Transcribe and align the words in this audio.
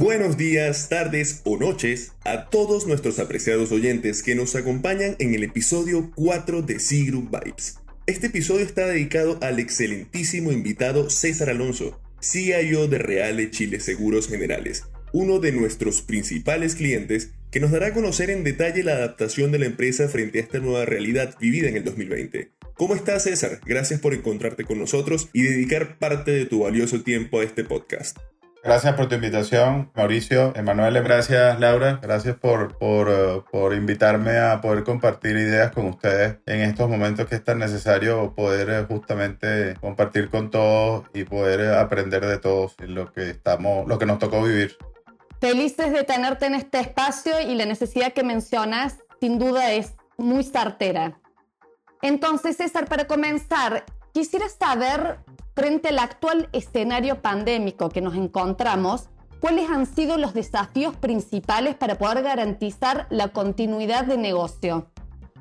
Buenos 0.00 0.38
días, 0.38 0.88
tardes 0.88 1.42
o 1.44 1.58
noches 1.58 2.12
a 2.24 2.48
todos 2.48 2.86
nuestros 2.86 3.18
apreciados 3.18 3.70
oyentes 3.70 4.22
que 4.22 4.34
nos 4.34 4.56
acompañan 4.56 5.14
en 5.18 5.34
el 5.34 5.44
episodio 5.44 6.10
4 6.14 6.62
de 6.62 6.80
C 6.80 7.10
Vibes. 7.12 7.78
Este 8.06 8.28
episodio 8.28 8.64
está 8.64 8.86
dedicado 8.86 9.38
al 9.42 9.58
excelentísimo 9.58 10.52
invitado 10.52 11.10
César 11.10 11.50
Alonso, 11.50 12.00
CIO 12.20 12.88
de 12.88 12.96
Reale 12.96 13.50
Chile 13.50 13.78
Seguros 13.78 14.26
Generales, 14.26 14.84
uno 15.12 15.38
de 15.38 15.52
nuestros 15.52 16.00
principales 16.00 16.76
clientes 16.76 17.32
que 17.50 17.60
nos 17.60 17.70
dará 17.70 17.88
a 17.88 17.94
conocer 17.94 18.30
en 18.30 18.42
detalle 18.42 18.82
la 18.82 18.92
adaptación 18.92 19.52
de 19.52 19.58
la 19.58 19.66
empresa 19.66 20.08
frente 20.08 20.38
a 20.38 20.42
esta 20.42 20.60
nueva 20.60 20.86
realidad 20.86 21.36
vivida 21.38 21.68
en 21.68 21.76
el 21.76 21.84
2020. 21.84 22.59
¿Cómo 22.80 22.94
estás 22.94 23.24
César? 23.24 23.60
Gracias 23.66 24.00
por 24.00 24.14
encontrarte 24.14 24.64
con 24.64 24.78
nosotros 24.78 25.28
y 25.34 25.42
dedicar 25.42 25.98
parte 25.98 26.30
de 26.30 26.46
tu 26.46 26.60
valioso 26.60 27.02
tiempo 27.02 27.40
a 27.40 27.44
este 27.44 27.62
podcast. 27.62 28.16
Gracias 28.64 28.94
por 28.94 29.06
tu 29.06 29.16
invitación, 29.16 29.90
Mauricio, 29.94 30.54
Emanuel. 30.56 30.94
Gracias, 31.02 31.60
Laura. 31.60 32.00
Gracias 32.02 32.36
por, 32.38 32.78
por, 32.78 33.10
eh, 33.10 33.42
por, 33.52 33.74
invitarme 33.74 34.38
a 34.38 34.62
poder 34.62 34.82
compartir 34.82 35.36
ideas 35.36 35.72
con 35.72 35.88
ustedes 35.88 36.38
en 36.46 36.62
estos 36.62 36.88
momentos 36.88 37.26
que 37.26 37.34
es 37.34 37.44
tan 37.44 37.58
necesario 37.58 38.34
poder 38.34 38.70
eh, 38.70 38.86
justamente 38.88 39.74
compartir 39.78 40.30
con 40.30 40.50
todos 40.50 41.04
y 41.12 41.24
poder 41.24 41.60
eh, 41.60 41.76
aprender 41.76 42.24
de 42.24 42.38
todos 42.38 42.76
lo 42.78 43.12
que, 43.12 43.28
estamos, 43.28 43.86
lo 43.88 43.98
que 43.98 44.06
nos 44.06 44.18
tocó 44.18 44.42
vivir. 44.42 44.78
Felices 45.38 45.92
de 45.92 46.04
tenerte 46.04 46.46
en 46.46 46.54
este 46.54 46.80
espacio 46.80 47.42
y 47.46 47.56
la 47.56 47.66
necesidad 47.66 48.14
que 48.14 48.22
mencionas 48.22 48.96
sin 49.20 49.38
duda 49.38 49.70
es 49.70 49.92
muy 50.16 50.44
sartera. 50.44 51.20
Entonces, 52.02 52.56
César, 52.56 52.86
para 52.86 53.06
comenzar, 53.06 53.84
quisiera 54.12 54.48
saber 54.48 55.18
Frente 55.60 55.88
al 55.88 55.98
actual 55.98 56.48
escenario 56.52 57.20
pandémico 57.20 57.90
que 57.90 58.00
nos 58.00 58.14
encontramos, 58.14 59.10
¿cuáles 59.40 59.68
han 59.68 59.84
sido 59.84 60.16
los 60.16 60.32
desafíos 60.32 60.96
principales 60.96 61.74
para 61.74 61.96
poder 61.96 62.22
garantizar 62.22 63.06
la 63.10 63.28
continuidad 63.28 64.04
de 64.04 64.16
negocio? 64.16 64.90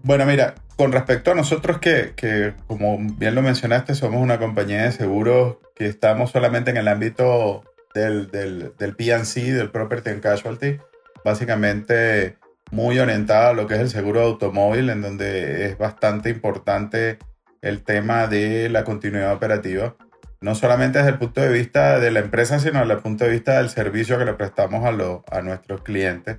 Bueno, 0.04 0.26
mira, 0.26 0.56
con 0.76 0.92
respecto 0.92 1.32
a 1.32 1.36
nosotros 1.36 1.78
que, 1.78 2.14
que, 2.16 2.54
como 2.68 2.98
bien 3.00 3.36
lo 3.36 3.42
mencionaste, 3.42 3.94
somos 3.96 4.22
una 4.22 4.40
compañía 4.40 4.84
de 4.84 4.92
seguros 4.92 5.58
que 5.76 5.86
estamos 5.86 6.32
solamente 6.32 6.72
en 6.72 6.78
el 6.78 6.88
ámbito 6.88 7.64
del, 7.94 8.32
del, 8.32 8.74
del 8.78 8.96
PNC, 8.96 9.54
del 9.54 9.70
Property 9.70 10.10
and 10.10 10.22
Casualty, 10.22 10.80
básicamente 11.24 12.39
muy 12.72 13.00
orientada 13.00 13.50
a 13.50 13.54
lo 13.54 13.68
que 13.68 13.76
es 13.76 13.82
el 13.82 13.90
seguro 13.90 14.20
de 14.20 14.26
automóvil, 14.28 14.90
en 14.90 15.02
donde 15.02 15.66
es 15.66 15.78
bastante 15.78 16.30
importante 16.30 17.18
el 17.62 17.84
tema 17.84 18.28
de 18.28 18.70
la 18.70 18.84
continuidad 18.84 19.34
operativa 19.34 19.96
no 20.42 20.56
solamente 20.56 21.00
desde 21.00 21.12
el 21.12 21.18
punto 21.18 21.42
de 21.42 21.50
vista 21.50 22.00
de 22.00 22.12
la 22.12 22.20
empresa, 22.20 22.60
sino 22.60 22.80
desde 22.80 22.94
el 22.94 23.00
punto 23.00 23.26
de 23.26 23.32
vista 23.32 23.58
del 23.58 23.70
servicio 23.70 24.18
que 24.18 24.26
le 24.26 24.34
prestamos 24.34 24.86
a, 24.86 25.38
a 25.38 25.42
nuestros 25.42 25.82
clientes. 25.82 26.38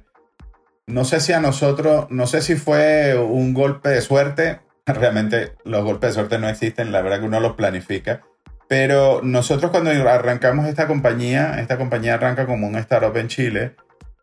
No 0.87 1.05
sé 1.05 1.21
si 1.21 1.33
a 1.33 1.41
nosotros, 1.41 2.07
no 2.11 2.27
sé 2.27 2.41
si 2.41 2.57
fue 2.57 3.17
un 3.19 3.55
golpe 3.55 3.91
de 3.91 4.01
suerte, 4.01 4.61
realmente 4.87 5.57
los 5.65 5.85
golpes 5.85 6.11
de 6.11 6.15
suerte 6.15 6.39
no 6.39 6.49
existen, 6.49 6.93
la 6.93 7.03
verdad 7.03 7.21
que 7.21 7.27
uno 7.27 7.41
los 7.41 7.55
planifica, 7.55 8.23
pero 8.69 9.21
nosotros 9.23 9.71
cuando 9.71 9.91
arrancamos 9.91 10.67
esta 10.67 10.87
compañía, 10.87 11.61
esta 11.61 11.77
compañía 11.77 12.15
arranca 12.15 12.47
como 12.47 12.69
un 12.69 12.77
startup 12.77 13.17
en 13.17 13.29
Chile, 13.29 13.77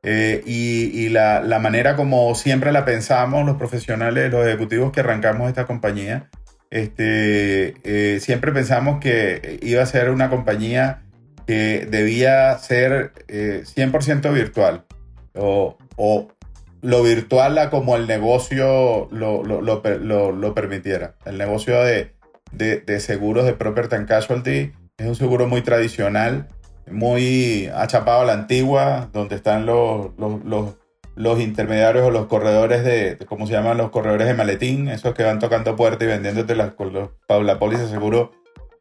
eh, 0.10 0.42
y, 0.46 0.98
y 0.98 1.10
la, 1.10 1.42
la, 1.42 1.60
manera 1.60 1.98
como 1.98 2.34
siempre 2.34 2.72
la 2.72 2.86
pensamos, 2.86 3.46
los 3.46 3.58
profesionales, 3.58 4.32
los 4.32 4.48
ejecutivos 4.48 4.94
que 4.94 5.02
arrancamos 5.02 5.50
esta 5.50 5.66
compañía, 5.66 6.30
este, 6.70 7.74
eh, 7.84 8.22
siempre 8.22 8.54
pensamos 8.54 9.02
que 9.02 9.60
iba 9.62 9.84
a 9.84 9.86
ser 9.86 10.10
una 10.10 10.30
compañía 10.30 11.02
que 11.46 11.86
debía 11.92 12.58
ser 12.58 13.12
100% 13.28 14.26
eh, 14.26 14.30
virtual 14.32 14.86
o, 15.36 15.78
o, 15.98 16.30
lo 16.82 17.04
virtual 17.04 17.58
a 17.58 17.70
como 17.70 17.98
el 17.98 18.08
negocio 18.08 19.10
lo, 19.12 19.44
lo, 19.44 19.62
lo, 19.62 20.54
permitiera. 20.54 21.16
El 21.26 21.38
negocio 21.38 21.84
de, 21.84 22.14
de, 22.54 22.80
de, 22.80 23.02
seguros 23.02 23.44
de 23.44 23.56
Property 23.56 23.96
and 23.96 24.08
Casualty 24.08 24.72
es 24.98 25.06
un 25.06 25.16
seguro 25.16 25.48
muy 25.48 25.64
tradicional, 25.64 26.48
muy 26.92 27.68
achapado 27.74 28.22
a 28.22 28.26
la 28.26 28.34
antigua, 28.34 29.10
donde 29.14 29.36
están 29.36 29.66
los, 29.66 30.12
los 30.18 30.76
los 31.18 31.40
intermediarios 31.40 32.06
o 32.06 32.12
los 32.12 32.28
corredores 32.28 32.84
de, 32.84 33.18
¿cómo 33.28 33.48
se 33.48 33.54
llaman? 33.54 33.78
Los 33.78 33.90
corredores 33.90 34.28
de 34.28 34.36
maletín, 34.36 34.88
esos 34.88 35.16
que 35.16 35.24
van 35.24 35.40
tocando 35.40 35.76
puertas 35.76 36.04
y 36.04 36.12
vendiéndote 36.12 36.56
la, 36.56 36.76
la 37.28 37.60
póliza 37.60 37.88
seguro 37.88 38.32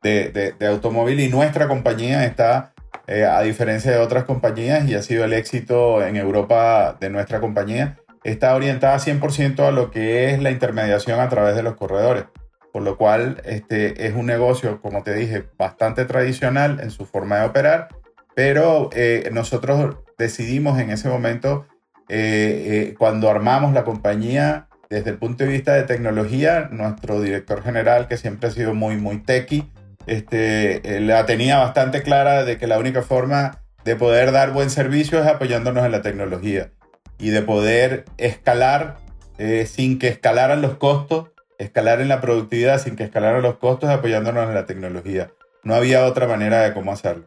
de, 0.03 0.55
de, 0.59 0.67
automóvil. 0.67 1.19
Y 1.19 1.29
nuestra 1.29 1.67
compañía 1.67 2.27
está, 2.27 2.75
eh, 3.07 3.25
a 3.25 3.41
diferencia 3.41 3.91
de 3.91 3.99
otras 3.99 4.25
compañías, 4.25 4.87
y 4.87 4.95
ha 4.95 5.03
sido 5.03 5.25
el 5.25 5.33
éxito 5.33 6.05
en 6.05 6.17
Europa 6.17 6.99
de 7.01 7.09
nuestra 7.09 7.41
compañía, 7.41 7.97
está 8.23 8.55
orientada 8.55 8.99
100% 8.99 9.67
a 9.67 9.71
lo 9.71 9.91
que 9.91 10.31
es 10.31 10.43
la 10.43 10.51
intermediación 10.51 11.21
a 11.21 11.31
través 11.31 11.57
de 11.57 11.63
los 11.63 11.75
corredores. 11.77 12.25
Por 12.77 12.83
lo 12.83 12.99
cual 12.99 13.41
este, 13.47 14.07
es 14.07 14.15
un 14.15 14.27
negocio, 14.27 14.83
como 14.83 15.03
te 15.03 15.15
dije, 15.15 15.47
bastante 15.57 16.05
tradicional 16.05 16.79
en 16.83 16.91
su 16.91 17.07
forma 17.07 17.39
de 17.39 17.47
operar, 17.47 17.89
pero 18.35 18.91
eh, 18.93 19.31
nosotros 19.33 19.97
decidimos 20.19 20.79
en 20.79 20.91
ese 20.91 21.09
momento 21.09 21.67
eh, 22.11 22.91
eh, 22.91 22.95
cuando 22.99 23.31
armamos 23.31 23.73
la 23.73 23.83
compañía, 23.83 24.69
desde 24.91 25.09
el 25.09 25.17
punto 25.17 25.45
de 25.45 25.53
vista 25.53 25.73
de 25.73 25.85
tecnología, 25.85 26.69
nuestro 26.71 27.23
director 27.23 27.63
general, 27.63 28.09
que 28.09 28.19
siempre 28.19 28.51
ha 28.51 28.53
sido 28.53 28.75
muy, 28.75 28.99
muy 28.99 29.23
techy, 29.23 29.73
este, 30.07 31.01
la 31.01 31.25
tenía 31.25 31.57
bastante 31.57 32.03
clara 32.03 32.45
de 32.45 32.59
que 32.59 32.67
la 32.67 32.79
única 32.79 33.01
forma 33.01 33.63
de 33.87 33.97
poder 33.97 34.33
dar 34.33 34.53
buen 34.53 34.69
servicio 34.69 35.19
es 35.19 35.27
apoyándonos 35.27 35.83
en 35.87 35.93
la 35.93 36.03
tecnología 36.03 36.73
y 37.19 37.31
de 37.31 37.41
poder 37.41 38.05
escalar 38.19 38.99
eh, 39.39 39.65
sin 39.65 39.99
que 39.99 40.09
escalaran 40.09 40.61
los 40.61 40.77
costos, 40.77 41.31
escalar 41.59 42.01
en 42.01 42.09
la 42.09 42.21
productividad 42.21 42.81
sin 42.81 42.97
que 42.97 43.05
escalaran 43.05 43.43
los 43.43 43.57
costos 43.57 43.91
apoyándonos 43.91 44.49
en 44.49 44.55
la 44.55 44.67
tecnología. 44.67 45.31
No 45.65 45.75
había 45.75 46.05
otra 46.05 46.27
manera 46.27 46.63
de 46.63 46.73
cómo 46.73 46.93
hacerlo. 46.93 47.27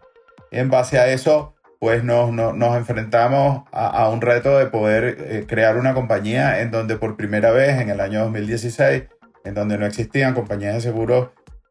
En 0.52 0.70
base 0.70 0.98
a 0.98 1.08
eso, 1.12 1.56
pues 1.80 2.04
nos, 2.04 2.32
nos, 2.32 2.78
enfrentamos 2.78 3.64
a, 3.72 4.10
un 4.10 4.22
reto 4.22 4.58
de 4.58 4.66
poder 4.66 5.18
eh, 5.20 5.46
crear 5.48 5.78
una 5.78 5.94
compañía 5.94 6.62
en 6.62 6.72
donde 6.72 6.98
por 6.98 7.16
primera 7.16 7.52
vez 7.52 7.80
en 7.80 7.90
el 7.90 8.02
año 8.02 8.22
2016, 8.22 9.04
en 9.46 9.54
donde 9.54 9.78
no 9.78 9.86
existían 9.86 10.34
compañías 10.34 10.76
de 10.76 10.82
seguros 10.82 11.30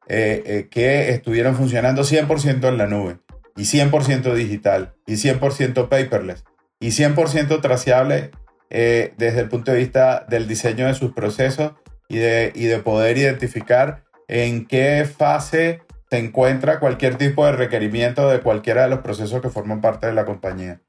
eh, 0.08 0.42
eh, 0.46 0.68
que 0.70 1.10
estuvieran 1.10 1.54
funcionando 1.54 2.02
100% 2.02 2.68
en 2.68 2.78
la 2.78 2.86
nube 2.86 3.18
y 3.54 3.64
100% 3.64 4.32
digital 4.32 4.94
y 5.06 5.14
100% 5.14 5.88
paperless 5.88 6.44
y 6.80 6.88
100% 6.88 7.60
traciable 7.60 8.30
desde 8.70 9.40
el 9.40 9.48
punto 9.48 9.72
de 9.72 9.78
vista 9.78 10.26
del 10.28 10.46
diseño 10.46 10.86
de 10.86 10.94
sus 10.94 11.14
procesos 11.14 11.72
y 12.08 12.18
de, 12.18 12.52
y 12.54 12.64
de 12.64 12.78
poder 12.78 13.18
identificar 13.18 14.02
en 14.28 14.66
qué 14.66 15.04
fase 15.04 15.82
se 16.10 16.18
encuentra 16.18 16.80
cualquier 16.80 17.16
tipo 17.16 17.44
de 17.44 17.52
requerimiento 17.52 18.28
de 18.30 18.40
cualquiera 18.40 18.82
de 18.82 18.88
los 18.88 19.00
procesos 19.00 19.42
que 19.42 19.50
forman 19.50 19.80
parte 19.80 20.06
de 20.06 20.14
la 20.14 20.24
compañía. 20.24 20.80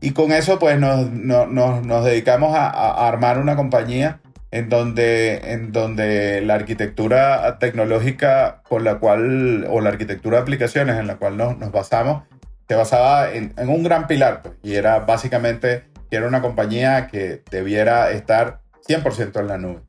Y 0.00 0.12
con 0.12 0.32
eso 0.32 0.58
pues 0.58 0.78
nos, 0.78 1.10
nos, 1.10 2.04
dedicamos 2.04 2.54
a, 2.54 3.08
armar 3.08 3.38
una 3.38 3.56
compañía 3.56 4.20
en 4.50 4.68
donde, 4.68 5.52
en 5.52 5.72
donde 5.72 6.42
la 6.42 6.54
arquitectura 6.54 7.58
tecnológica 7.58 8.62
con 8.68 8.84
la 8.84 8.98
cual, 8.98 9.66
o 9.68 9.80
la 9.80 9.88
arquitectura 9.90 10.36
de 10.36 10.42
aplicaciones 10.42 10.96
en 10.96 11.06
la 11.06 11.16
cual 11.16 11.36
nos, 11.36 11.58
basamos, 11.72 12.24
se 12.68 12.74
basaba 12.74 13.32
en, 13.32 13.52
un 13.68 13.82
gran 13.82 14.06
pilar, 14.06 14.42
pues, 14.42 14.54
y 14.62 14.74
era 14.74 15.00
básicamente 15.00 15.84
que 16.10 16.16
era 16.16 16.28
una 16.28 16.42
compañía 16.42 17.08
que 17.08 17.42
debiera 17.50 18.10
estar 18.10 18.60
100% 18.86 19.40
en 19.40 19.48
la 19.48 19.58
nube. 19.58 19.80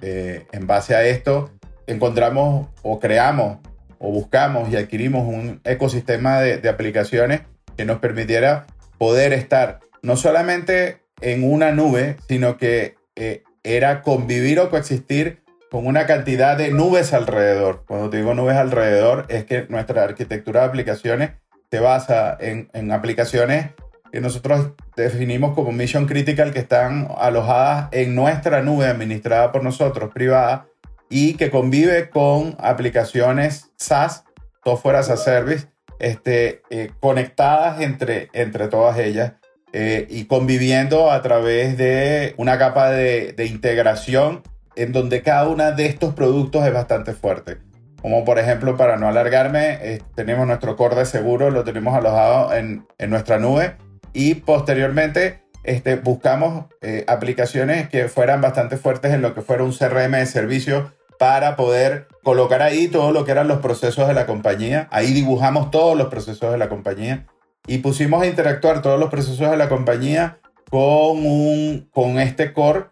Eh, 0.00 0.46
en 0.52 0.66
base 0.66 0.94
a 0.94 1.04
esto, 1.04 1.50
encontramos 1.86 2.68
o 2.82 3.00
creamos 3.00 3.58
o 3.98 4.12
buscamos 4.12 4.70
y 4.70 4.76
adquirimos 4.76 5.26
un 5.26 5.60
ecosistema 5.64 6.40
de, 6.40 6.68
aplicaciones 6.68 7.42
que 7.76 7.84
nos 7.84 7.98
permitiera 7.98 8.66
poder 8.96 9.32
estar 9.32 9.80
no 10.02 10.16
solamente 10.16 11.02
en 11.20 11.42
una 11.42 11.72
nube, 11.72 12.16
sino 12.28 12.58
que 12.58 12.96
eh, 13.16 13.42
era 13.64 14.02
convivir 14.02 14.60
o 14.60 14.70
coexistir 14.70 15.42
con 15.70 15.86
una 15.86 16.06
cantidad 16.06 16.56
de 16.56 16.70
nubes 16.70 17.12
alrededor. 17.12 17.84
Cuando 17.86 18.08
te 18.08 18.18
digo 18.18 18.34
nubes 18.34 18.56
alrededor, 18.56 19.26
es 19.28 19.44
que 19.44 19.66
nuestra 19.68 20.04
arquitectura 20.04 20.60
de 20.60 20.66
aplicaciones 20.68 21.30
se 21.70 21.80
basa 21.80 22.36
en, 22.40 22.70
en 22.72 22.92
aplicaciones 22.92 23.72
que 24.12 24.20
nosotros 24.20 24.72
definimos 24.96 25.54
como 25.54 25.72
mission 25.72 26.06
critical, 26.06 26.52
que 26.52 26.60
están 26.60 27.08
alojadas 27.18 27.88
en 27.92 28.14
nuestra 28.14 28.62
nube 28.62 28.86
administrada 28.86 29.52
por 29.52 29.62
nosotros, 29.62 30.10
privada, 30.12 30.66
y 31.10 31.34
que 31.34 31.50
convive 31.50 32.10
con 32.10 32.56
aplicaciones 32.58 33.70
SaaS, 33.76 34.24
Software 34.64 34.96
as 34.96 35.10
a 35.10 35.16
Service, 35.16 35.68
este, 35.98 36.62
eh, 36.70 36.90
conectadas 37.00 37.80
entre, 37.80 38.28
entre 38.32 38.68
todas 38.68 38.98
ellas 38.98 39.32
eh, 39.72 40.06
y 40.08 40.26
conviviendo 40.26 41.10
a 41.10 41.22
través 41.22 41.76
de 41.76 42.34
una 42.36 42.58
capa 42.58 42.90
de, 42.90 43.32
de 43.32 43.46
integración 43.46 44.42
en 44.76 44.92
donde 44.92 45.22
cada 45.22 45.48
uno 45.48 45.72
de 45.72 45.86
estos 45.86 46.14
productos 46.14 46.66
es 46.66 46.72
bastante 46.72 47.12
fuerte. 47.12 47.58
Como 48.00 48.24
por 48.24 48.38
ejemplo, 48.38 48.76
para 48.76 48.96
no 48.96 49.08
alargarme, 49.08 49.78
eh, 49.80 50.02
tenemos 50.14 50.46
nuestro 50.46 50.76
core 50.76 50.94
de 50.94 51.04
seguro, 51.04 51.50
lo 51.50 51.64
tenemos 51.64 51.96
alojado 51.96 52.54
en, 52.54 52.86
en 52.98 53.10
nuestra 53.10 53.38
nube 53.38 53.74
y 54.12 54.36
posteriormente 54.36 55.42
este, 55.64 55.96
buscamos 55.96 56.66
eh, 56.80 57.04
aplicaciones 57.08 57.88
que 57.88 58.08
fueran 58.08 58.40
bastante 58.40 58.76
fuertes 58.76 59.12
en 59.12 59.22
lo 59.22 59.34
que 59.34 59.42
fuera 59.42 59.64
un 59.64 59.72
CRM 59.72 60.12
de 60.12 60.26
servicio 60.26 60.92
para 61.18 61.56
poder 61.56 62.06
colocar 62.22 62.62
ahí 62.62 62.88
todo 62.88 63.12
lo 63.12 63.24
que 63.24 63.32
eran 63.32 63.48
los 63.48 63.58
procesos 63.58 64.06
de 64.08 64.14
la 64.14 64.26
compañía. 64.26 64.88
Ahí 64.90 65.12
dibujamos 65.12 65.70
todos 65.70 65.96
los 65.96 66.08
procesos 66.08 66.52
de 66.52 66.58
la 66.58 66.68
compañía 66.68 67.26
y 67.66 67.78
pusimos 67.78 68.22
a 68.22 68.26
interactuar 68.26 68.82
todos 68.82 68.98
los 68.98 69.10
procesos 69.10 69.50
de 69.50 69.56
la 69.56 69.68
compañía 69.68 70.38
con, 70.70 71.26
un, 71.26 71.88
con 71.92 72.18
este 72.18 72.52
core 72.52 72.86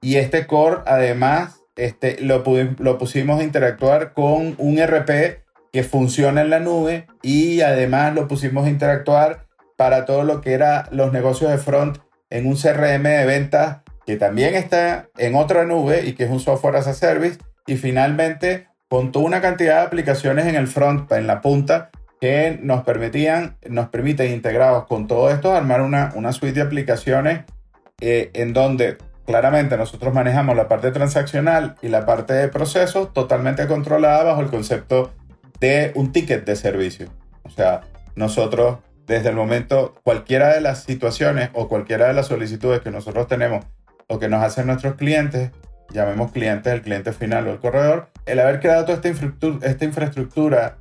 y 0.00 0.16
este 0.16 0.46
core 0.46 0.82
además 0.86 1.62
este, 1.76 2.20
lo, 2.20 2.44
lo 2.78 2.98
pusimos 2.98 3.40
a 3.40 3.44
interactuar 3.44 4.12
con 4.12 4.54
un 4.58 4.78
RP 4.78 5.42
que 5.72 5.82
funciona 5.82 6.42
en 6.42 6.50
la 6.50 6.60
nube 6.60 7.06
y 7.22 7.60
además 7.62 8.14
lo 8.14 8.28
pusimos 8.28 8.66
a 8.66 8.70
interactuar 8.70 9.43
para 9.76 10.04
todo 10.04 10.24
lo 10.24 10.40
que 10.40 10.52
era 10.52 10.88
los 10.90 11.12
negocios 11.12 11.50
de 11.50 11.58
front 11.58 11.98
en 12.30 12.46
un 12.46 12.56
CRM 12.56 13.02
de 13.02 13.26
ventas 13.26 13.78
que 14.06 14.16
también 14.16 14.54
está 14.54 15.08
en 15.16 15.34
otra 15.34 15.64
nube 15.64 16.04
y 16.04 16.14
que 16.14 16.24
es 16.24 16.30
un 16.30 16.40
software 16.40 16.76
as 16.76 16.86
a 16.86 16.94
service 16.94 17.38
y 17.66 17.76
finalmente 17.76 18.68
con 18.88 19.10
una 19.16 19.40
cantidad 19.40 19.80
de 19.80 19.86
aplicaciones 19.86 20.46
en 20.46 20.54
el 20.54 20.68
front, 20.68 21.10
en 21.12 21.26
la 21.26 21.40
punta, 21.40 21.90
que 22.20 22.58
nos 22.62 22.84
permitían, 22.84 23.56
nos 23.68 23.88
permiten 23.88 24.32
integrados 24.32 24.86
con 24.86 25.06
todo 25.06 25.30
esto 25.30 25.52
armar 25.52 25.82
una, 25.82 26.12
una 26.14 26.32
suite 26.32 26.54
de 26.54 26.62
aplicaciones 26.62 27.44
eh, 28.00 28.30
en 28.34 28.52
donde 28.52 28.98
claramente 29.26 29.76
nosotros 29.76 30.14
manejamos 30.14 30.56
la 30.56 30.68
parte 30.68 30.90
transaccional 30.90 31.76
y 31.82 31.88
la 31.88 32.06
parte 32.06 32.34
de 32.34 32.48
procesos 32.48 33.12
totalmente 33.12 33.66
controlada 33.66 34.22
bajo 34.22 34.42
el 34.42 34.48
concepto 34.48 35.12
de 35.60 35.92
un 35.94 36.12
ticket 36.12 36.44
de 36.44 36.56
servicio. 36.56 37.08
O 37.42 37.50
sea, 37.50 37.82
nosotros 38.16 38.78
desde 39.06 39.30
el 39.30 39.36
momento, 39.36 39.94
cualquiera 40.02 40.54
de 40.54 40.60
las 40.60 40.82
situaciones 40.82 41.50
o 41.52 41.68
cualquiera 41.68 42.08
de 42.08 42.14
las 42.14 42.26
solicitudes 42.26 42.80
que 42.80 42.90
nosotros 42.90 43.26
tenemos 43.26 43.64
o 44.08 44.18
que 44.18 44.28
nos 44.28 44.42
hacen 44.42 44.66
nuestros 44.66 44.94
clientes, 44.94 45.50
llamemos 45.90 46.32
clientes, 46.32 46.72
el 46.72 46.82
cliente 46.82 47.12
final 47.12 47.46
o 47.48 47.52
el 47.52 47.58
corredor, 47.58 48.10
el 48.26 48.40
haber 48.40 48.60
creado 48.60 48.84
toda 48.84 48.96
esta 48.96 49.08
infraestructura, 49.08 49.68
esta 49.68 49.84
infraestructura 49.84 50.78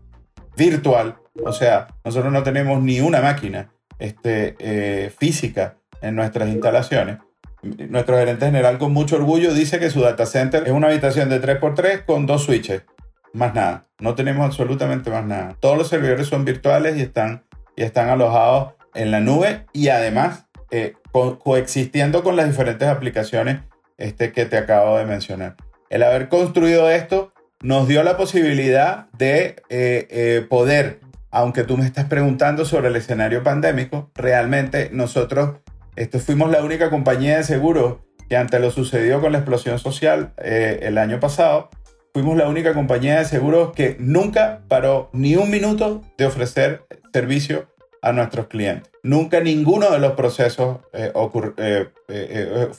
virtual, 0.56 1.18
o 1.44 1.52
sea, 1.52 1.88
nosotros 2.04 2.32
no 2.32 2.44
tenemos 2.44 2.82
ni 2.82 3.00
una 3.00 3.22
máquina 3.22 3.72
este, 4.00 4.56
eh, 4.60 5.12
física 5.18 5.78
en 6.02 6.16
nuestras 6.16 6.50
instalaciones. 6.50 7.18
Nuestro 7.62 8.18
gerente 8.18 8.46
general 8.46 8.78
con 8.78 8.92
mucho 8.92 9.16
orgullo 9.16 9.54
dice 9.54 9.80
que 9.80 9.90
su 9.90 10.02
data 10.02 10.26
center 10.26 10.64
es 10.66 10.72
una 10.74 10.88
habitación 10.88 11.30
de 11.30 11.42
3x3 11.42 12.06
con 12.06 12.26
dos 12.26 12.44
switches, 12.44 12.84
más 13.32 13.56
nada. 13.56 13.88
No 14.00 14.16
tenemos 14.16 14.46
absolutamente 14.46 15.10
más 15.10 15.26
nada. 15.26 15.56
Todos 15.60 15.78
los 15.78 15.88
servidores 15.88 16.28
son 16.28 16.44
virtuales 16.44 16.98
y 16.98 17.02
están, 17.02 17.46
y 17.76 17.84
están 17.84 18.10
alojados 18.10 18.74
en 18.94 19.12
la 19.12 19.20
nube 19.20 19.66
y 19.74 19.90
además 19.90 20.46
eh, 20.72 20.94
coexistiendo 21.12 22.24
con 22.24 22.36
las 22.36 22.48
diferentes 22.48 22.88
aplicaciones 22.88 23.60
este 23.98 24.32
que 24.32 24.46
te 24.46 24.58
acabo 24.58 24.98
de 24.98 25.06
mencionar. 25.06 25.56
El 25.90 26.04
haber 26.04 26.30
construido 26.30 26.90
esto 26.90 27.34
nos 27.62 27.88
dio 27.88 28.04
la 28.04 28.18
posibilidad 28.18 29.08
de 29.12 29.56
eh, 29.70 30.08
eh, 30.10 30.46
poder, 30.50 31.00
aunque 31.32 31.64
tú 31.64 31.78
me 31.78 31.86
estás 31.86 32.06
preguntando 32.06 32.66
sobre 32.66 32.90
el 32.90 32.96
escenario 32.96 33.44
pandémico, 33.44 34.12
realmente 34.16 34.90
nosotros 34.92 35.58
este, 35.96 36.20
fuimos 36.20 36.52
la 36.52 36.64
única 36.64 36.90
compañía 36.90 37.38
de 37.38 37.44
seguros 37.44 38.00
que 38.28 38.38
ante 38.38 38.60
lo 38.60 38.72
sucedido 38.72 39.22
con 39.22 39.32
la 39.32 39.40
explosión 39.40 39.80
social 39.80 40.34
eh, 40.38 40.80
el 40.84 40.98
año 40.98 41.20
pasado, 41.20 41.70
fuimos 42.14 42.38
la 42.38 42.48
única 42.48 42.74
compañía 42.74 43.20
de 43.20 43.26
seguros 43.26 43.72
que 43.74 43.96
nunca 44.00 44.62
paró 44.68 45.10
ni 45.14 45.36
un 45.36 45.50
minuto 45.50 46.02
de 46.18 46.26
ofrecer 46.26 46.86
servicio 47.14 47.68
a 48.02 48.12
nuestros 48.12 48.48
clientes. 48.48 48.92
Nunca 49.04 49.40
ninguno 49.40 49.92
de 49.92 50.00
los 50.00 50.14
procesos 50.14 50.80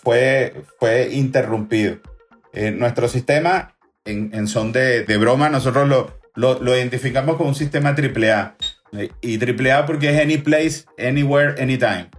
fue, 0.03 0.55
fue 0.79 1.09
interrumpido. 1.13 1.99
nuestro 2.53 3.09
sistema 3.09 3.75
en, 4.05 4.49
son 4.49 4.73
de, 4.73 5.05
broma, 5.19 5.49
nosotros 5.49 5.89
lo, 5.89 6.61
lo, 6.61 6.77
identificamos 6.77 7.37
como 7.37 7.49
un 7.49 7.55
sistema 7.55 7.95
AAA. 7.97 8.57
Y 9.23 9.39
AAA 9.39 9.87
porque 9.87 10.11
es 10.11 10.21
any 10.21 10.39
place, 10.39 10.85
anywhere, 10.99 11.61
anytime. 11.61 12.11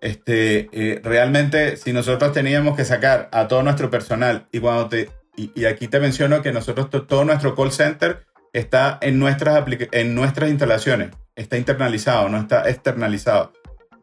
Este, 0.00 0.68
eh, 0.72 1.00
realmente, 1.02 1.76
si 1.76 1.92
nosotros 1.92 2.32
teníamos 2.32 2.76
que 2.76 2.84
sacar 2.84 3.28
a 3.32 3.48
todo 3.48 3.62
nuestro 3.62 3.90
personal, 3.90 4.46
y 4.52 4.60
cuando 4.60 4.88
te, 4.88 5.08
y, 5.36 5.64
aquí 5.64 5.88
te 5.88 6.00
menciono 6.00 6.42
que 6.42 6.52
nosotros, 6.52 6.90
todo 7.06 7.24
nuestro 7.24 7.54
call 7.54 7.72
center 7.72 8.26
está 8.54 8.98
en 9.02 9.18
nuestras, 9.18 9.62
en 9.92 10.14
nuestras 10.14 10.48
instalaciones, 10.48 11.10
está 11.36 11.58
internalizado, 11.58 12.30
no 12.30 12.38
está 12.38 12.68
externalizado. 12.70 13.52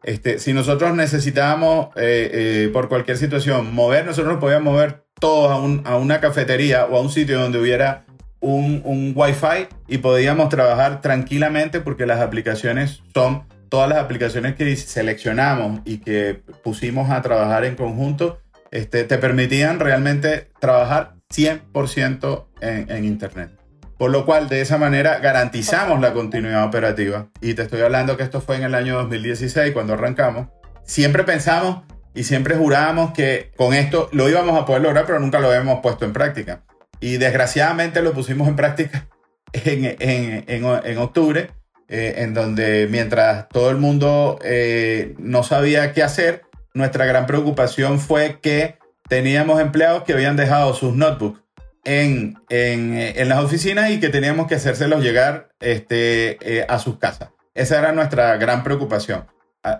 Este, 0.04 0.38
si 0.38 0.52
nosotros 0.52 0.94
necesitábamos, 0.94 1.88
eh, 1.96 2.30
eh, 2.32 2.70
por 2.72 2.88
cualquier 2.88 3.16
situación, 3.16 3.74
mover, 3.74 4.04
nosotros 4.04 4.34
nos 4.34 4.40
podíamos 4.40 4.72
mover 4.72 5.04
todos 5.18 5.80
a, 5.84 5.96
una 5.96 6.20
cafetería 6.20 6.86
o 6.86 6.96
a 6.96 7.00
un 7.00 7.10
sitio 7.10 7.40
donde 7.40 7.58
hubiera 7.58 8.04
un, 8.40 8.82
un 8.84 9.12
Wi-Fi 9.14 9.68
y 9.88 9.98
podíamos 9.98 10.48
trabajar 10.48 11.00
tranquilamente 11.00 11.80
porque 11.80 12.06
las 12.06 12.20
aplicaciones 12.20 13.02
son 13.14 13.46
todas 13.68 13.88
las 13.88 13.98
aplicaciones 13.98 14.56
que 14.56 14.76
seleccionamos 14.76 15.80
y 15.84 15.98
que 15.98 16.42
pusimos 16.62 17.10
a 17.10 17.22
trabajar 17.22 17.64
en 17.64 17.76
conjunto, 17.76 18.40
este, 18.70 19.04
te 19.04 19.16
permitían 19.16 19.78
realmente 19.78 20.50
trabajar 20.60 21.14
100% 21.32 22.46
en, 22.60 22.90
en 22.90 23.04
Internet. 23.04 23.61
Por 24.02 24.10
lo 24.10 24.26
cual, 24.26 24.48
de 24.48 24.60
esa 24.60 24.78
manera, 24.78 25.20
garantizamos 25.20 26.00
la 26.00 26.12
continuidad 26.12 26.64
operativa. 26.64 27.28
Y 27.40 27.54
te 27.54 27.62
estoy 27.62 27.82
hablando 27.82 28.16
que 28.16 28.24
esto 28.24 28.40
fue 28.40 28.56
en 28.56 28.64
el 28.64 28.74
año 28.74 28.96
2016, 28.96 29.72
cuando 29.72 29.92
arrancamos. 29.92 30.48
Siempre 30.82 31.22
pensamos 31.22 31.84
y 32.12 32.24
siempre 32.24 32.56
jurábamos 32.56 33.12
que 33.12 33.52
con 33.56 33.74
esto 33.74 34.08
lo 34.10 34.28
íbamos 34.28 34.60
a 34.60 34.66
poder 34.66 34.82
lograr, 34.82 35.06
pero 35.06 35.20
nunca 35.20 35.38
lo 35.38 35.46
habíamos 35.46 35.78
puesto 35.82 36.04
en 36.04 36.12
práctica. 36.12 36.64
Y 36.98 37.18
desgraciadamente 37.18 38.02
lo 38.02 38.12
pusimos 38.12 38.48
en 38.48 38.56
práctica 38.56 39.06
en, 39.52 40.98
octubre, 40.98 41.52
eh, 41.86 42.14
en 42.16 42.34
donde 42.34 42.88
mientras 42.90 43.48
todo 43.50 43.70
el 43.70 43.76
mundo 43.76 44.40
eh, 44.42 45.14
no 45.20 45.44
sabía 45.44 45.92
qué 45.92 46.02
hacer, 46.02 46.42
nuestra 46.74 47.06
gran 47.06 47.26
preocupación 47.26 48.00
fue 48.00 48.40
que 48.42 48.80
teníamos 49.08 49.60
empleados 49.60 50.02
que 50.02 50.12
habían 50.12 50.34
dejado 50.34 50.74
sus 50.74 50.92
notebooks 50.92 51.41
en, 51.84 52.38
en, 52.48 53.28
las 53.28 53.42
oficinas 53.44 53.90
y 53.90 54.00
que 54.00 54.08
teníamos 54.08 54.46
que 54.46 54.54
hacérselos 54.54 55.02
llegar 55.02 55.48
este, 55.60 56.38
eh, 56.40 56.66
a 56.68 56.78
sus 56.78 56.98
casas. 56.98 57.30
Esa 57.54 57.78
era 57.78 57.92
nuestra 57.92 58.36
gran 58.36 58.62
preocupación. 58.62 59.26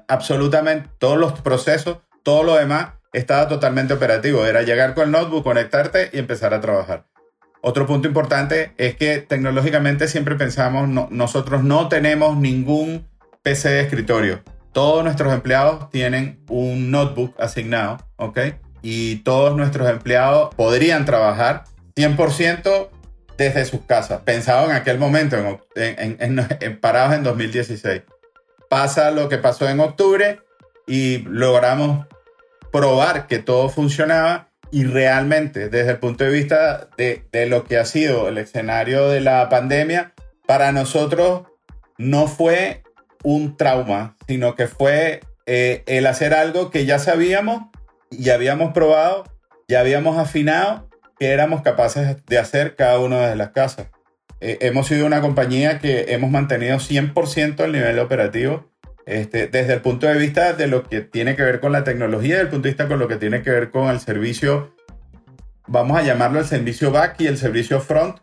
absolutamente 0.08 0.88
todos 0.98 1.18
los 1.18 1.40
procesos 1.40 1.98
todo 2.22 2.44
lo 2.44 2.56
demás 2.56 2.90
estaba 3.12 3.48
totalmente 3.48 3.94
operativo. 3.94 4.44
Era 4.46 4.62
llegar 4.62 4.94
con 4.94 5.04
el 5.04 5.10
notebook, 5.10 5.44
conectarte 5.44 6.10
y 6.12 6.18
empezar 6.18 6.54
a 6.54 6.60
trabajar. 6.60 7.06
Otro 7.60 7.86
punto 7.86 8.08
importante 8.08 8.72
es 8.76 8.96
que 8.96 9.18
tecnológicamente 9.18 10.08
siempre 10.08 10.34
pensamos, 10.34 10.88
nosotros 11.10 11.62
no 11.62 11.88
tenemos 11.88 12.36
ningún 12.36 13.06
PC 13.42 13.68
de 13.68 13.80
escritorio. 13.82 14.42
Todos 14.72 15.04
nuestros 15.04 15.32
empleados 15.32 15.90
tienen 15.90 16.42
un 16.48 16.90
notebook 16.90 17.34
asignado, 17.38 17.98
¿ok? 18.16 18.38
Y 18.82 19.16
todos 19.16 19.56
nuestros 19.56 19.88
empleados 19.88 20.52
podrían 20.56 21.04
trabajar 21.04 21.64
100% 21.94 22.90
desde 23.36 23.64
sus 23.64 23.82
casas. 23.82 24.22
Pensado 24.22 24.70
en 24.70 24.76
aquel 24.76 24.98
momento, 24.98 25.36
en, 25.74 26.16
en, 26.60 26.80
parados 26.80 27.14
en 27.14 27.22
2016. 27.22 28.02
Pasa 28.68 29.10
lo 29.10 29.28
que 29.28 29.38
pasó 29.38 29.68
en 29.68 29.80
octubre 29.80 30.40
y 30.86 31.18
logramos 31.18 32.06
probar 32.70 33.26
que 33.26 33.38
todo 33.38 33.68
funcionaba 33.68 34.48
y 34.70 34.84
realmente 34.84 35.68
desde 35.68 35.90
el 35.92 35.98
punto 35.98 36.24
de 36.24 36.30
vista 36.30 36.88
de, 36.96 37.46
lo 37.46 37.64
que 37.64 37.76
ha 37.76 37.84
sido 37.84 38.28
el 38.28 38.38
escenario 38.38 39.08
de 39.08 39.20
la 39.20 39.50
pandemia, 39.50 40.14
para 40.46 40.72
nosotros 40.72 41.42
no 41.98 42.26
fue 42.26 42.82
un 43.22 43.58
trauma, 43.58 44.16
sino 44.26 44.54
que 44.56 44.66
fue 44.66 45.20
eh, 45.44 45.82
el 45.86 46.06
hacer 46.06 46.32
algo 46.32 46.70
que 46.70 46.86
ya 46.86 46.98
sabíamos 46.98 47.64
y 48.10 48.30
habíamos 48.30 48.72
probado, 48.72 49.24
ya 49.68 49.80
habíamos 49.80 50.16
afinado 50.16 50.88
éramos 51.26 51.62
capaces 51.62 52.24
de 52.26 52.38
hacer 52.38 52.76
cada 52.76 52.98
una 52.98 53.28
de 53.28 53.36
las 53.36 53.50
casas. 53.50 53.88
Eh, 54.40 54.58
hemos 54.62 54.88
sido 54.88 55.06
una 55.06 55.20
compañía 55.20 55.78
que 55.78 56.12
hemos 56.12 56.30
mantenido 56.30 56.78
100% 56.78 57.64
el 57.64 57.72
nivel 57.72 57.98
operativo 57.98 58.72
este, 59.06 59.48
desde 59.48 59.74
el 59.74 59.80
punto 59.80 60.06
de 60.06 60.16
vista 60.16 60.52
de 60.52 60.68
lo 60.68 60.84
que 60.84 61.00
tiene 61.00 61.34
que 61.34 61.42
ver 61.42 61.60
con 61.60 61.72
la 61.72 61.84
tecnología, 61.84 62.34
desde 62.34 62.42
el 62.42 62.48
punto 62.48 62.64
de 62.64 62.70
vista 62.70 62.88
con 62.88 62.98
lo 62.98 63.08
que 63.08 63.16
tiene 63.16 63.42
que 63.42 63.50
ver 63.50 63.70
con 63.70 63.88
el 63.88 64.00
servicio, 64.00 64.74
vamos 65.66 65.98
a 65.98 66.02
llamarlo 66.02 66.38
el 66.38 66.44
servicio 66.44 66.90
back 66.90 67.20
y 67.20 67.26
el 67.26 67.36
servicio 67.36 67.80
front, 67.80 68.18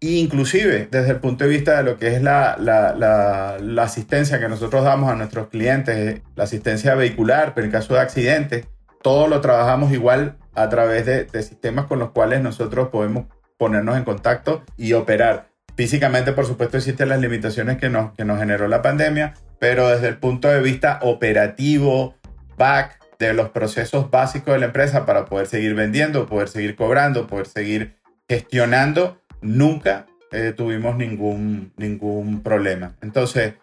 e 0.00 0.12
inclusive 0.12 0.88
desde 0.90 1.10
el 1.10 1.16
punto 1.20 1.44
de 1.44 1.50
vista 1.50 1.78
de 1.78 1.82
lo 1.82 1.98
que 1.98 2.14
es 2.14 2.22
la, 2.22 2.56
la, 2.58 3.82
asistencia 3.82 4.38
que 4.38 4.48
nosotros 4.48 4.84
damos 4.84 5.10
a 5.10 5.16
nuestros 5.16 5.48
clientes, 5.48 6.22
la 6.34 6.44
asistencia 6.44 6.94
vehicular, 6.94 7.52
pero 7.54 7.66
en 7.66 7.72
caso 7.72 7.94
de 7.94 8.00
accidentes, 8.00 8.66
todo 9.02 9.28
lo 9.28 9.40
trabajamos 9.40 9.92
igual 9.92 10.36
a 10.56 10.68
través 10.68 11.06
de, 11.06 11.42
sistemas 11.42 11.86
con 11.86 11.98
los 11.98 12.10
cuales 12.10 12.40
nosotros 12.40 12.88
podemos 12.88 13.26
ponernos 13.58 13.96
en 13.96 14.04
contacto 14.04 14.64
y 14.76 14.94
operar. 14.94 15.48
Físicamente, 15.76 16.32
por 16.32 16.46
supuesto, 16.46 16.78
existen 16.78 17.10
las 17.10 17.20
limitaciones 17.20 17.76
que 17.76 17.90
nos, 17.90 18.12
que 18.14 18.24
nos 18.24 18.38
generó 18.38 18.66
la 18.66 18.82
pandemia, 18.82 19.34
pero 19.58 19.88
desde 19.88 20.08
el 20.08 20.16
punto 20.16 20.48
de 20.48 20.60
vista 20.60 20.98
operativo, 21.02 22.16
back, 22.56 22.98
de 23.18 23.32
los 23.32 23.50
procesos 23.50 24.10
básicos 24.10 24.54
de 24.54 24.60
la 24.60 24.66
empresa 24.66 25.06
para 25.06 25.24
poder 25.24 25.46
seguir 25.46 25.74
vendiendo, 25.74 26.26
poder 26.26 26.48
seguir 26.48 26.76
cobrando, 26.76 27.26
poder 27.26 27.46
seguir 27.46 27.96
gestionando, 28.28 29.20
nunca 29.40 30.06
eh, 30.32 30.52
tuvimos 30.54 30.96
ningún, 30.96 31.72
ningún 31.76 32.42
problema. 32.42 32.96
Entonces, 33.00 33.54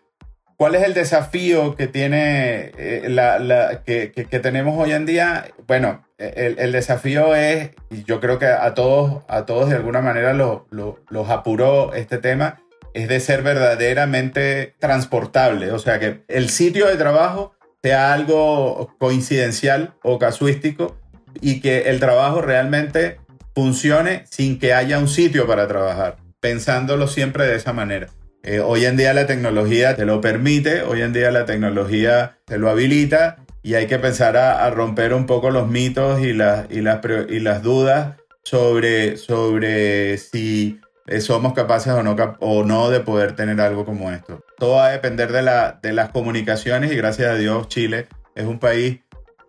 ¿cuál 0.64 0.76
es 0.76 0.84
el 0.84 0.94
desafío 0.94 1.76
que, 1.76 1.88
tiene, 1.88 2.72
eh, 2.78 3.08
la, 3.10 3.82
que, 3.86 4.08
tenemos 4.42 4.80
hoy 4.80 4.94
en 4.94 5.06
día? 5.06 5.52
Bueno, 5.68 6.06
el, 6.18 6.58
el, 6.58 6.72
desafío 6.72 7.36
es, 7.36 7.72
y 7.90 8.06
yo 8.06 8.22
creo 8.22 8.40
que 8.40 8.46
a 8.46 8.74
todos, 8.74 9.24
a 9.28 9.46
todos 9.46 9.70
de 9.70 9.76
alguna 9.76 10.00
manera 10.00 10.32
lo, 10.32 10.66
lo, 10.72 11.02
los 11.10 11.30
apuró 11.30 11.94
este 11.94 12.18
tema, 12.18 12.62
es 12.94 13.10
de 13.10 13.20
ser 13.20 13.42
verdaderamente 13.42 14.74
transportable. 14.80 15.70
O 15.74 15.80
sea, 15.80 16.00
que 16.00 16.24
el 16.30 16.50
sitio 16.50 16.88
de 16.88 16.96
trabajo 16.96 17.54
sea 17.84 18.14
algo 18.14 18.96
coincidencial 19.00 19.96
o 20.02 20.18
casuístico 20.18 20.96
y 21.42 21.60
que 21.60 21.90
el 21.90 22.00
trabajo 22.00 22.42
realmente 22.42 23.18
funcione 23.54 24.24
sin 24.32 24.60
que 24.60 24.74
haya 24.74 24.98
un 24.98 25.10
sitio 25.10 25.46
para 25.46 25.68
trabajar, 25.68 26.20
pensándolo 26.40 27.10
siempre 27.10 27.48
de 27.48 27.58
esa 27.58 27.74
manera. 27.74 28.08
Eh, 28.46 28.60
hoy 28.60 28.84
en 28.86 28.98
día 28.98 29.14
la 29.14 29.26
tecnología 29.26 29.96
te 29.96 30.06
lo 30.06 30.20
permite, 30.20 30.82
hoy 30.82 31.02
en 31.02 31.14
día 31.14 31.32
la 31.32 31.46
tecnología 31.46 32.40
te 32.44 32.58
lo 32.58 32.70
habilita 32.70 33.38
y 33.62 33.76
hay 33.76 33.88
que 33.88 34.00
pensar 34.00 34.36
a, 34.36 34.70
romper 34.70 35.14
un 35.14 35.26
poco 35.26 35.50
los 35.50 35.70
mitos 35.70 36.20
y, 36.20 36.34
las, 36.34 36.70
y, 36.70 36.82
las, 36.82 37.00
y 37.30 37.40
las 37.40 37.64
dudas 37.64 38.18
sobre, 38.44 39.16
sobre 39.16 40.18
si 40.18 40.82
eh, 41.08 41.22
somos 41.22 41.54
capaces 41.54 41.94
o 41.94 42.04
no, 42.04 42.18
o 42.42 42.66
no 42.66 42.90
de 42.90 43.00
poder 43.00 43.34
tener 43.34 43.62
algo 43.62 43.86
como 43.86 44.12
esto. 44.12 44.44
Todo 44.58 44.76
va 44.76 44.88
a 44.88 44.92
depender 44.92 45.32
de, 45.32 45.42
la, 45.42 45.80
de 45.82 45.94
las 45.94 46.10
comunicaciones 46.10 46.92
y 46.92 46.98
gracias 46.98 47.32
a 47.32 47.36
Dios 47.36 47.70
Chile 47.70 48.10
es 48.36 48.46
un 48.46 48.60
país 48.60 49.00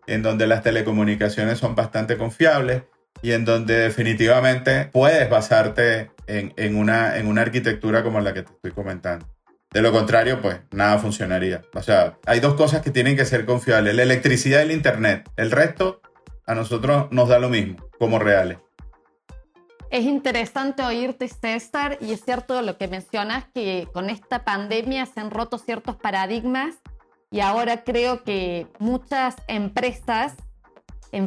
en 0.07 0.23
donde 0.23 0.47
las 0.47 0.63
telecomunicaciones 0.63 1.59
son 1.59 1.75
bastante 1.75 2.17
confiables 2.17 2.83
y 3.23 3.33
en 3.33 3.45
donde 3.45 3.77
definitivamente 3.77 4.89
puedes 4.93 5.29
basarte 5.29 6.11
en, 6.27 6.53
en, 6.57 6.77
una, 6.77 7.19
en 7.19 7.27
una 7.27 7.43
arquitectura 7.43 8.03
como 8.03 8.21
la 8.21 8.35
que 8.35 8.43
te 8.43 8.53
estoy 8.53 8.73
comentando. 8.73 9.27
De 9.73 9.83
lo 9.83 9.93
contrario, 9.93 10.41
pues 10.41 10.61
nada 10.71 10.99
funcionaría. 10.99 11.63
O 11.75 11.83
sea, 11.83 12.19
hay 12.27 12.41
dos 12.41 12.55
cosas 12.55 12.83
que 12.83 12.91
tienen 12.91 13.17
que 13.17 13.25
ser 13.25 13.45
confiables, 13.45 13.95
la 13.95 14.05
electricidad 14.05 14.61
y 14.61 14.63
el 14.63 14.71
Internet. 14.73 15.29
El 15.37 15.51
resto 15.51 16.01
a 16.47 16.55
nosotros 16.55 17.09
nos 17.11 17.29
da 17.29 17.39
lo 17.39 17.49
mismo, 17.49 17.89
como 17.99 18.19
reales. 18.19 18.59
Es 19.91 20.05
interesante 20.05 20.83
oírte, 20.83 21.29
César, 21.29 21.99
y 22.01 22.13
es 22.13 22.25
cierto 22.25 22.61
lo 22.63 22.79
que 22.79 22.89
mencionas, 22.89 23.45
que 23.55 23.89
con 23.93 24.11
esta 24.11 24.45
pandemia 24.45 25.07
se 25.07 25.21
han 25.21 25.31
roto 25.31 25.59
ciertos 25.59 25.97
paradigmas 25.97 26.77
y 27.31 27.41
ahora 27.41 27.85
creo 27.85 28.23
que 28.23 28.67
muchas 28.79 29.37
empresas 29.49 30.35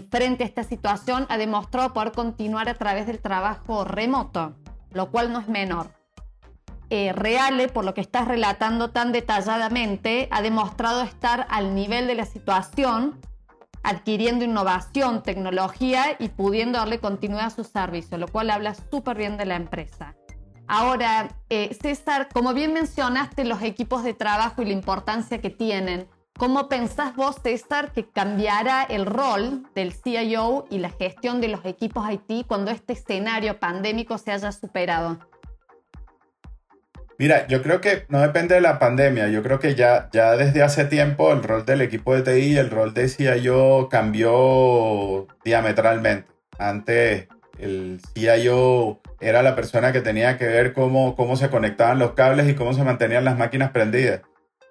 frente 0.10 0.44
a 0.44 0.48
esta 0.48 0.64
situación 0.64 1.26
ha 1.30 1.38
demostrado 1.38 1.94
poder 1.94 2.12
continuar 2.12 2.68
a 2.68 2.74
través 2.74 3.08
del 3.08 3.20
trabajo 3.20 3.86
remoto, 3.86 4.56
lo 4.98 5.10
cual 5.12 5.32
no 5.32 5.40
es 5.40 5.48
menor. 5.48 5.88
Eh, 6.90 7.14
Reale, 7.14 7.68
por 7.70 7.86
lo 7.86 7.94
que 7.94 8.02
estás 8.02 8.28
relatando 8.28 8.92
tan 8.92 9.12
detalladamente, 9.12 10.28
ha 10.32 10.42
demostrado 10.42 11.02
estar 11.02 11.46
al 11.50 11.76
nivel 11.76 12.08
de 12.08 12.16
la 12.16 12.26
situación, 12.26 13.20
adquiriendo 13.84 14.44
innovación, 14.44 15.24
tecnología 15.24 16.16
y 16.20 16.30
pudiendo 16.30 16.80
darle 16.80 17.00
continuidad 17.00 17.46
a 17.46 17.50
su 17.52 17.64
servicio, 17.64 18.18
lo 18.18 18.28
cual 18.28 18.50
habla 18.50 18.74
súper 18.74 19.18
bien 19.18 19.38
de 19.38 19.46
la 19.46 19.56
empresa. 19.56 20.16
Ahora, 20.68 21.30
eh, 21.50 21.78
César, 21.82 22.28
como 22.34 22.54
bien 22.54 22.74
mencionaste 22.74 23.46
los 23.46 23.62
equipos 23.62 24.04
de 24.04 24.14
trabajo 24.14 24.62
y 24.62 24.66
la 24.66 24.74
importancia 24.74 25.40
que 25.40 25.50
tienen, 25.50 26.08
¿Cómo 26.38 26.70
pensás 26.70 27.16
vos, 27.16 27.38
César, 27.42 27.92
que 27.94 28.08
cambiará 28.08 28.84
el 28.84 29.08
rol 29.08 29.64
del 29.74 29.92
CIO 29.92 30.68
y 30.70 30.78
la 30.78 30.92
gestión 30.92 31.42
de 31.42 31.48
los 31.48 31.66
equipos 31.66 32.06
IT 32.12 32.46
cuando 32.46 32.70
este 32.70 32.94
escenario 32.94 33.60
pandémico 33.60 34.20
se 34.20 34.32
haya 34.32 34.52
superado? 34.52 35.18
Mira, 37.18 37.48
yo 37.48 37.64
creo 37.64 37.82
que 37.82 38.06
no 38.10 38.22
depende 38.22 38.54
de 38.54 38.62
la 38.62 38.78
pandemia. 38.78 39.30
Yo 39.30 39.42
creo 39.42 39.60
que 39.60 39.74
ya, 39.74 40.10
ya 40.14 40.38
desde 40.38 40.62
hace 40.62 40.86
tiempo 40.86 41.34
el 41.34 41.42
rol 41.42 41.66
del 41.66 41.82
equipo 41.82 42.14
de 42.14 42.22
TI 42.22 42.54
y 42.54 42.58
el 42.58 42.70
rol 42.70 42.94
de 42.94 43.10
CIO 43.10 43.90
cambió 43.90 45.26
diametralmente. 45.44 46.30
Antes 46.60 47.28
el 47.58 48.00
CIO 48.14 49.02
era 49.20 49.42
la 49.42 49.56
persona 49.56 49.92
que 49.92 50.02
tenía 50.02 50.38
que 50.38 50.46
ver 50.46 50.74
cómo, 50.74 51.16
cómo 51.16 51.36
se 51.36 51.50
conectaban 51.50 51.98
los 51.98 52.12
cables 52.12 52.48
y 52.48 52.54
cómo 52.54 52.74
se 52.74 52.84
mantenían 52.84 53.26
las 53.26 53.40
máquinas 53.40 53.72
prendidas. 53.72 54.22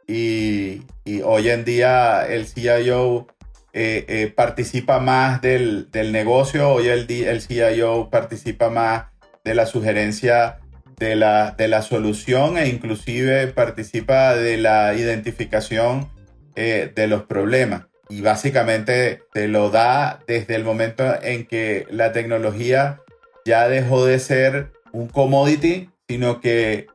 Y, 0.09 0.83
hoy 1.25 1.51
en 1.51 1.65
día 1.65 2.27
el 2.27 2.47
CIO 2.47 3.27
eh, 3.73 4.05
eh, 4.09 4.33
participa 4.35 5.01
más 5.01 5.41
del, 5.41 5.89
negocio, 5.93 6.71
hoy 6.71 6.89
el, 6.89 7.11
el 7.11 7.43
CIO 7.43 8.09
participa 8.11 8.71
más 8.71 9.07
de 9.45 9.55
la 9.55 9.67
sugerencia 9.67 10.59
de 10.97 11.17
la, 11.17 11.53
de 11.53 11.69
la 11.69 11.83
solución 11.83 12.57
e 12.57 12.69
inclusive 12.69 13.49
participa 13.49 14.35
de 14.35 14.57
la 14.57 14.95
identificación 14.95 16.09
eh, 16.55 16.93
de 16.95 17.07
los 17.07 17.25
problemas. 17.25 17.87
Y 18.09 18.21
básicamente 18.21 19.23
te 19.33 19.49
lo 19.49 19.71
da 19.71 20.21
desde 20.27 20.55
el 20.55 20.65
momento 20.65 21.05
en 21.23 21.47
que 21.47 21.87
la 21.91 22.13
tecnología 22.13 23.01
ya 23.45 23.69
dejó 23.69 24.07
de 24.07 24.21
ser 24.21 24.73
un 24.93 25.09
commodity, 25.09 25.91
sino 26.09 26.41
que 26.41 26.87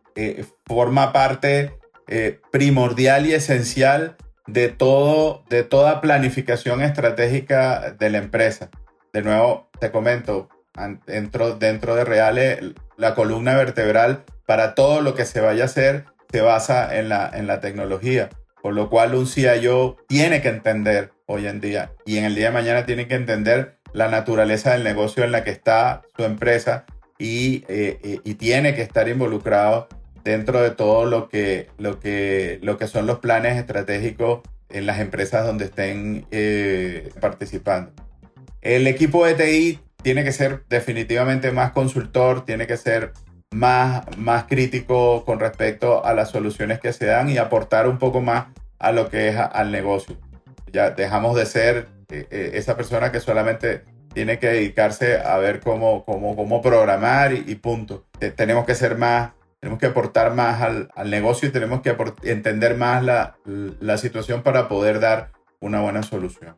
forma 0.66 1.12
parte 1.12 1.81
eh, 2.14 2.42
primordial 2.52 3.26
y 3.26 3.34
esencial 3.34 4.18
de, 4.46 4.68
todo, 4.68 5.46
de 5.50 5.64
toda 5.64 6.02
planificación 6.02 6.82
estratégica 6.82 7.96
de 7.98 8.10
la 8.10 8.18
empresa. 8.18 8.70
De 9.14 9.22
nuevo, 9.22 9.70
te 9.80 9.92
comento, 9.92 10.50
dentro, 11.08 11.56
dentro 11.56 11.96
de 11.96 12.04
Reale, 12.04 12.74
la 12.98 13.16
columna 13.16 13.56
vertebral 13.56 14.26
para 14.46 14.76
todo 14.76 15.00
lo 15.00 15.16
que 15.16 15.24
se 15.24 15.40
vaya 15.40 15.64
a 15.64 15.68
hacer 15.68 16.04
se 16.30 16.42
basa 16.42 17.00
en 17.00 17.08
la, 17.08 17.32
en 17.34 17.48
la 17.48 17.62
tecnología. 17.62 18.28
Por 18.62 18.74
lo 18.74 18.90
cual 18.90 19.16
un 19.16 19.26
CIO 19.26 19.96
tiene 20.10 20.42
que 20.42 20.50
entender 20.50 21.14
hoy 21.28 21.48
en 21.48 21.62
día 21.62 21.94
y 22.06 22.18
en 22.18 22.26
el 22.26 22.36
día 22.36 22.48
de 22.48 22.54
mañana 22.54 22.86
tiene 22.86 23.08
que 23.08 23.16
entender 23.16 23.78
la 23.94 24.10
naturaleza 24.10 24.74
del 24.74 24.84
negocio 24.84 25.24
en 25.24 25.32
la 25.32 25.46
que 25.46 25.52
está 25.52 26.02
su 26.18 26.26
empresa 26.26 26.84
y, 27.18 27.64
eh, 27.70 28.00
eh, 28.04 28.20
y 28.26 28.34
tiene 28.34 28.76
que 28.76 28.82
estar 28.82 29.08
involucrado 29.08 29.88
dentro 30.24 30.62
de 30.62 30.72
todo 30.72 31.06
lo 31.06 31.30
que, 31.30 31.68
lo 31.78 32.00
que, 32.00 32.60
lo 32.62 32.78
que 32.78 32.88
son 32.88 33.08
los 33.08 33.20
planes 33.20 33.58
estratégicos 33.58 34.42
en 34.70 34.86
las 34.86 35.00
empresas 35.00 35.46
donde 35.46 35.66
estén 35.66 36.26
eh, 36.32 37.12
participando. 37.20 37.92
El 38.62 38.88
equipo 38.88 39.26
de 39.26 39.34
TI 39.34 39.80
tiene 40.02 40.24
que 40.24 40.32
ser 40.32 40.64
definitivamente 40.70 41.52
más 41.52 41.72
consultor, 41.72 42.46
tiene 42.46 42.68
que 42.68 42.78
ser 42.78 43.14
más, 43.52 44.06
más 44.18 44.46
crítico 44.46 45.26
con 45.26 45.40
respecto 45.40 46.06
a 46.06 46.14
las 46.14 46.30
soluciones 46.30 46.80
que 46.80 46.94
se 46.94 47.06
dan 47.06 47.30
y 47.30 47.38
aportar 47.38 47.88
un 47.88 47.98
poco 47.98 48.22
más 48.22 48.48
a 48.80 48.92
lo 48.92 49.10
que 49.10 49.30
es 49.30 49.36
al 49.38 49.72
negocio. 49.72 50.18
Ya 50.72 50.92
dejamos 50.92 51.36
de 51.36 51.46
ser 51.46 51.88
eh, 52.10 52.28
eh, 52.32 52.52
esa 52.54 52.78
persona 52.78 53.12
que 53.12 53.20
solamente 53.20 53.84
tiene 54.14 54.40
que 54.40 54.48
dedicarse 54.48 55.20
a 55.20 55.38
ver 55.38 55.60
cómo, 55.60 56.06
cómo, 56.06 56.36
cómo 56.36 56.62
programar 56.62 57.34
y, 57.34 57.44
y 57.48 57.56
punto. 57.56 58.06
tenemos 58.36 58.66
que 58.66 58.76
ser 58.76 58.98
más 58.98 59.32
tenemos 59.62 59.80
que 59.80 59.86
aportar 59.86 60.34
más 60.34 60.62
al, 60.62 61.10
negocio 61.10 61.48
y 61.48 61.52
tenemos 61.52 61.82
que 61.82 61.96
entender 62.24 62.76
más 62.76 63.04
la, 63.04 63.38
la 63.46 63.98
situación 63.98 64.42
para 64.42 64.68
poder 64.68 65.00
dar 65.00 65.32
una 65.60 65.82
buena 65.82 66.02
solución. 66.02 66.58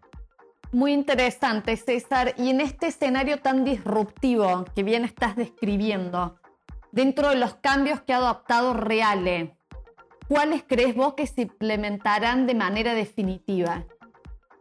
Muy 0.71 0.93
interesante, 0.93 1.75
César. 1.75 2.33
Y 2.37 2.49
en 2.49 2.61
este 2.61 2.87
escenario 2.87 3.39
tan 3.39 3.65
disruptivo 3.65 4.65
que 4.73 4.83
bien 4.83 5.03
estás 5.03 5.35
describiendo, 5.35 6.39
dentro 6.93 7.29
de 7.29 7.35
los 7.35 7.55
cambios 7.55 8.01
que 8.01 8.13
ha 8.13 8.17
adoptado 8.17 8.73
Reale, 8.73 9.57
¿cuáles 10.29 10.63
crees 10.63 10.95
vos 10.95 11.15
que 11.15 11.27
se 11.27 11.41
implementarán 11.41 12.47
de 12.47 12.55
manera 12.55 12.95
definitiva? 12.95 13.85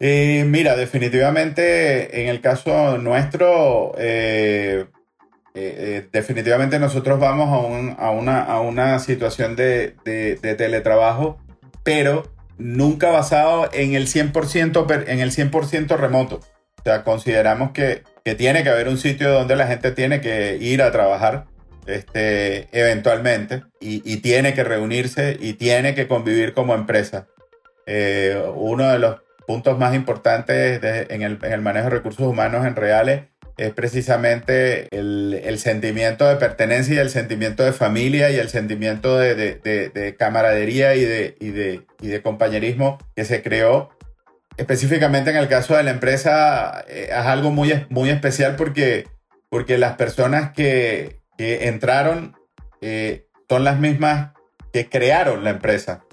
Eh, 0.01 0.45
mira, 0.49 0.75
definitivamente 0.75 2.23
en 2.23 2.29
el 2.29 2.41
caso 2.41 2.99
nuestro, 2.99 3.93
eh, 3.97 4.87
eh, 5.55 5.75
eh, 6.05 6.09
definitivamente 6.11 6.79
nosotros 6.79 7.21
vamos 7.21 7.49
a, 7.99 8.11
una, 8.11 8.99
situación 8.99 9.55
de, 9.55 9.97
teletrabajo, 10.57 11.39
pero 11.83 12.33
nunca 12.57 13.11
basado 13.11 13.69
en 13.73 13.95
el 13.95 14.07
100%, 14.07 15.05
en 15.09 15.21
el 15.21 15.31
100 15.33 15.89
remoto. 15.89 16.41
O 16.79 16.83
sea, 16.85 17.05
consideramos 17.05 17.73
que, 17.73 18.03
tiene 18.37 18.63
que 18.63 18.71
haber 18.71 18.89
un 18.89 18.99
sitio 18.99 19.31
donde 19.31 19.57
la 19.57 19.67
gente 19.67 19.91
tiene 19.91 20.21
que 20.21 20.57
ir 20.57 20.83
a 20.83 20.91
trabajar 20.91 21.47
este, 21.87 22.69
eventualmente 22.73 23.65
y, 23.81 24.17
tiene 24.19 24.55
que 24.55 24.65
reunirse 24.65 25.37
y 25.39 25.55
tiene 25.55 25.95
que 25.95 26.09
convivir 26.09 26.55
como 26.55 26.75
empresa. 26.75 27.27
Eh, 27.87 28.41
uno 28.55 28.89
de 28.89 28.99
los 28.99 29.21
puntos 29.47 29.77
más 29.79 29.95
importantes 29.95 30.81
en, 31.11 31.23
el, 31.23 31.61
manejo 31.61 31.87
de 31.87 31.97
recursos 31.97 32.27
humanos 32.27 32.65
en 32.65 32.77
reales 32.77 33.25
es 33.57 33.73
precisamente 33.73 34.89
el, 34.91 35.59
sentimiento 35.59 36.27
de 36.27 36.37
pertenencia 36.37 36.95
y 36.95 36.99
el 36.99 37.11
sentimiento 37.11 37.63
de 37.63 37.73
familia 37.73 38.31
y 38.31 38.37
el 38.37 38.49
sentimiento 38.49 39.19
de, 39.19 39.35
de, 39.35 39.89
de, 39.91 40.17
camaradería 40.17 40.95
y, 40.95 41.05
de, 41.05 41.37
y, 41.39 41.51
de, 41.51 41.87
y 42.01 42.09
de 42.09 42.23
compañerismo 42.23 42.99
que 43.15 43.25
se 43.25 43.43
creó. 43.43 43.91
Específicamente 44.57 45.31
en 45.31 45.37
el 45.37 45.49
caso 45.49 45.77
de 45.77 45.83
la 45.83 45.91
empresa 45.91 46.85
eh, 46.89 47.09
es 47.11 47.17
algo 47.17 47.51
muy, 47.51 47.87
muy 47.89 48.11
especial 48.11 48.57
porque, 48.57 49.07
porque 49.49 49.79
las 49.79 49.97
personas 49.97 50.53
que, 50.53 51.21
que 51.37 51.69
entraron 51.69 52.37
eh, 52.81 53.27
son 53.49 53.65
las 53.65 53.79
mismas 53.79 54.33
que 54.73 54.89
crearon 54.89 55.45
la 55.45 55.51
empresa. 55.51 56.05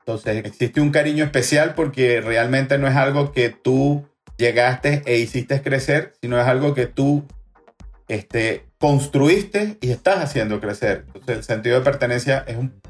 Entonces 0.00 0.44
existe 0.44 0.80
un 0.80 0.90
cariño 0.90 1.24
especial 1.24 1.74
porque 1.74 2.20
realmente 2.20 2.76
no 2.78 2.88
es 2.88 2.96
algo 2.96 3.32
que 3.32 3.48
tú 3.48 4.06
llegaste 4.36 5.02
e 5.06 5.18
hiciste 5.18 5.62
crecer, 5.62 6.12
sino 6.20 6.40
es 6.40 6.46
algo 6.46 6.74
que 6.74 6.86
tú 6.86 7.24
este, 8.08 8.64
construiste 8.78 9.78
y 9.80 9.90
estás 9.90 10.18
haciendo 10.18 10.60
crecer. 10.60 11.04
Entonces 11.08 11.36
el 11.38 11.44
sentido 11.44 11.78
de 11.78 11.84
pertenencia 11.84 12.44
es, 12.46 12.56
un, 12.56 12.80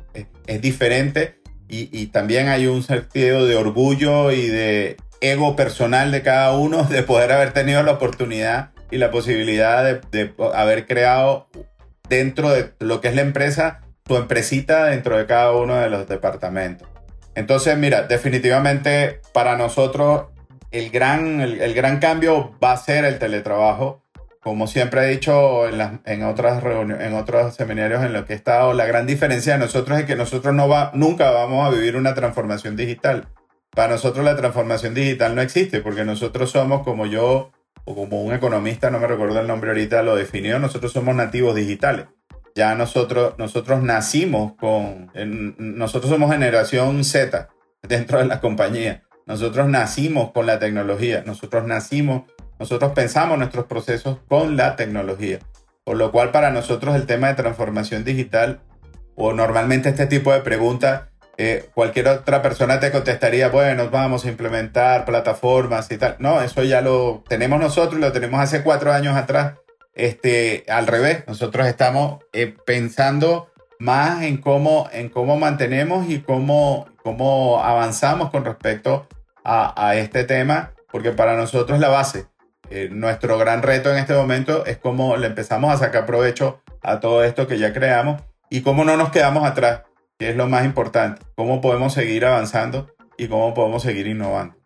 es, 0.47 0.61
diferente 0.61 1.41
y, 1.69 1.89
y, 1.97 2.07
también 2.07 2.49
hay 2.49 2.67
un 2.67 2.83
sentido 2.83 3.47
de 3.47 3.57
orgullo 3.57 4.33
y 4.33 4.49
de 4.49 4.97
ego 5.21 5.57
personal 5.57 6.13
de 6.13 6.23
cada 6.23 6.57
uno 6.57 6.85
de 6.91 7.03
poder 7.03 7.33
haber 7.33 7.53
tenido 7.53 7.83
la 7.83 7.93
oportunidad 7.93 8.71
y 8.91 8.99
la 8.99 9.11
posibilidad 9.11 9.85
de, 9.85 10.01
de 10.11 10.35
haber 10.55 10.87
creado 10.87 11.49
dentro 12.09 12.51
de 12.51 12.73
lo 12.81 13.01
que 13.01 13.09
es 13.09 13.15
la 13.15 13.23
empresa, 13.23 13.81
tu 14.05 14.17
empresita 14.17 14.87
dentro 14.87 15.17
de 15.17 15.27
cada 15.27 15.53
uno 15.53 15.77
de 15.77 15.89
los 15.89 16.07
departamentos. 16.07 16.87
Entonces, 17.35 17.77
mira, 17.77 18.03
definitivamente 18.03 19.21
para 19.33 19.57
nosotros 19.57 20.27
el 20.75 20.91
gran, 20.91 21.41
el, 21.41 21.73
gran 21.73 22.01
cambio 22.01 22.59
va 22.63 22.73
a 22.73 22.77
ser 22.77 23.05
el 23.05 23.21
teletrabajo. 23.21 24.03
Como 24.41 24.67
siempre 24.67 25.05
he 25.05 25.09
dicho 25.09 25.69
en, 25.69 26.01
en 26.05 26.25
otras 26.25 26.63
reuniones, 26.63 27.07
en 27.07 27.15
otros 27.15 27.55
seminarios 27.55 28.05
en 28.05 28.13
los 28.13 28.25
que 28.25 28.33
he 28.33 28.37
estado, 28.37 28.75
la 28.75 28.85
gran 28.85 29.07
diferencia 29.07 29.55
de 29.55 29.61
nosotros 29.61 30.01
es 30.01 30.05
que 30.05 30.17
nosotros 30.17 30.53
no 30.53 30.69
va, 30.69 30.91
nunca 30.95 31.31
vamos 31.31 31.67
a 31.67 31.71
vivir 31.71 31.97
una 31.97 32.15
transformación 32.15 32.77
digital. 32.77 33.29
Para 33.71 33.93
nosotros 33.93 34.25
la 34.25 34.37
transformación 34.37 34.95
digital 34.95 35.35
no 35.35 35.43
existe 35.43 35.81
porque 35.81 36.05
nosotros 36.05 36.51
somos 36.51 36.83
como 36.83 37.07
yo 37.07 37.53
o 37.85 37.95
como 37.95 38.23
un 38.23 38.35
economista, 38.35 38.91
no 38.91 38.99
me 38.99 39.07
recuerdo 39.07 39.41
el 39.41 39.47
nombre 39.47 39.71
ahorita, 39.71 40.03
lo 40.03 40.17
definió, 40.17 40.59
nosotros 40.59 40.93
somos 40.93 41.15
nativos 41.15 41.55
digitales. 41.55 42.07
Ya 42.57 42.75
nosotros, 42.75 43.35
nosotros 43.39 43.83
nacimos 43.83 44.55
con, 44.55 45.11
nosotros 45.59 46.11
somos 46.11 46.31
generación 46.33 47.05
Z 47.05 47.49
dentro 47.83 48.19
de 48.19 48.27
la 48.27 48.41
compañía. 48.41 49.05
Nosotros 49.27 49.69
nacimos 49.69 50.33
con 50.33 50.47
la 50.47 50.59
tecnología, 50.59 51.23
nosotros 51.25 51.65
nacimos, 51.67 52.23
nosotros 52.59 52.93
pensamos 52.93 53.39
nuestros 53.39 53.65
procesos 53.67 54.19
con 54.29 54.57
la 54.57 54.77
tecnología. 54.77 55.39
Por 55.85 55.97
lo 55.97 56.13
cual 56.13 56.31
para 56.31 56.51
nosotros 56.51 56.95
el 56.95 57.07
tema 57.07 57.29
de 57.29 57.35
transformación 57.35 58.05
digital 58.05 58.61
o 59.17 59.33
normalmente 59.33 59.89
este 59.91 60.07
tipo 60.07 60.33
de 60.33 60.41
preguntas, 60.41 61.05
eh, 61.37 61.69
cualquier 61.75 62.09
otra 62.09 62.43
persona 62.43 62.81
te 62.81 62.93
contestaría, 62.93 63.49
bueno, 63.49 63.91
vamos 63.91 64.25
a 64.25 64.29
implementar 64.29 65.05
plataformas 65.05 65.91
y 65.91 65.99
tal. 65.99 66.17
No, 66.19 66.41
eso 66.43 66.63
ya 66.63 66.81
lo 66.81 67.25
tenemos 67.29 67.61
nosotros, 67.61 68.01
lo 68.01 68.13
tenemos 68.13 68.41
hace 68.41 68.63
cuatro 68.63 68.93
años 68.93 69.17
atrás. 69.17 69.55
Este, 69.95 70.65
al 70.69 70.87
revés, 70.87 71.25
nosotros 71.27 71.67
estamos 71.67 72.25
eh, 72.33 72.55
pensando 72.67 73.49
más 73.85 74.23
en 74.23 74.39
cómo, 74.39 74.89
en 74.93 75.11
cómo 75.11 75.37
mantenemos 75.37 76.09
y 76.09 76.21
cómo, 76.21 76.87
cómo 77.03 77.63
avanzamos 77.63 78.31
con 78.31 78.43
respecto 78.47 79.07
a, 79.45 79.95
este 79.97 80.25
tema, 80.25 80.73
porque 80.91 81.13
para 81.13 81.37
nosotros 81.37 81.77
es 81.77 81.81
la 81.83 81.91
base. 81.91 82.27
Eh, 82.71 82.89
nuestro 82.91 83.37
gran 83.37 83.63
reto 83.63 83.93
en 83.93 83.99
este 83.99 84.15
momento 84.15 84.65
es 84.65 84.79
cómo 84.79 85.19
le 85.19 85.27
empezamos 85.27 85.71
a 85.71 85.77
sacar 85.77 86.07
provecho 86.07 86.63
a 86.83 86.99
todo 86.99 87.23
esto 87.23 87.47
que 87.47 87.59
ya 87.59 87.75
creamos 87.75 88.23
y 88.49 88.63
cómo 88.63 88.87
no 88.87 88.97
nos 88.97 89.11
quedamos 89.11 89.45
atrás, 89.45 89.83
que 90.19 90.31
es 90.31 90.37
lo 90.37 90.49
más 90.49 90.65
importante, 90.65 91.21
cómo 91.37 91.61
podemos 91.61 91.93
seguir 91.93 92.25
avanzando 92.25 92.91
y 93.19 93.29
cómo 93.29 93.53
podemos 93.53 93.83
seguir 93.83 94.07
innovando. 94.07 94.57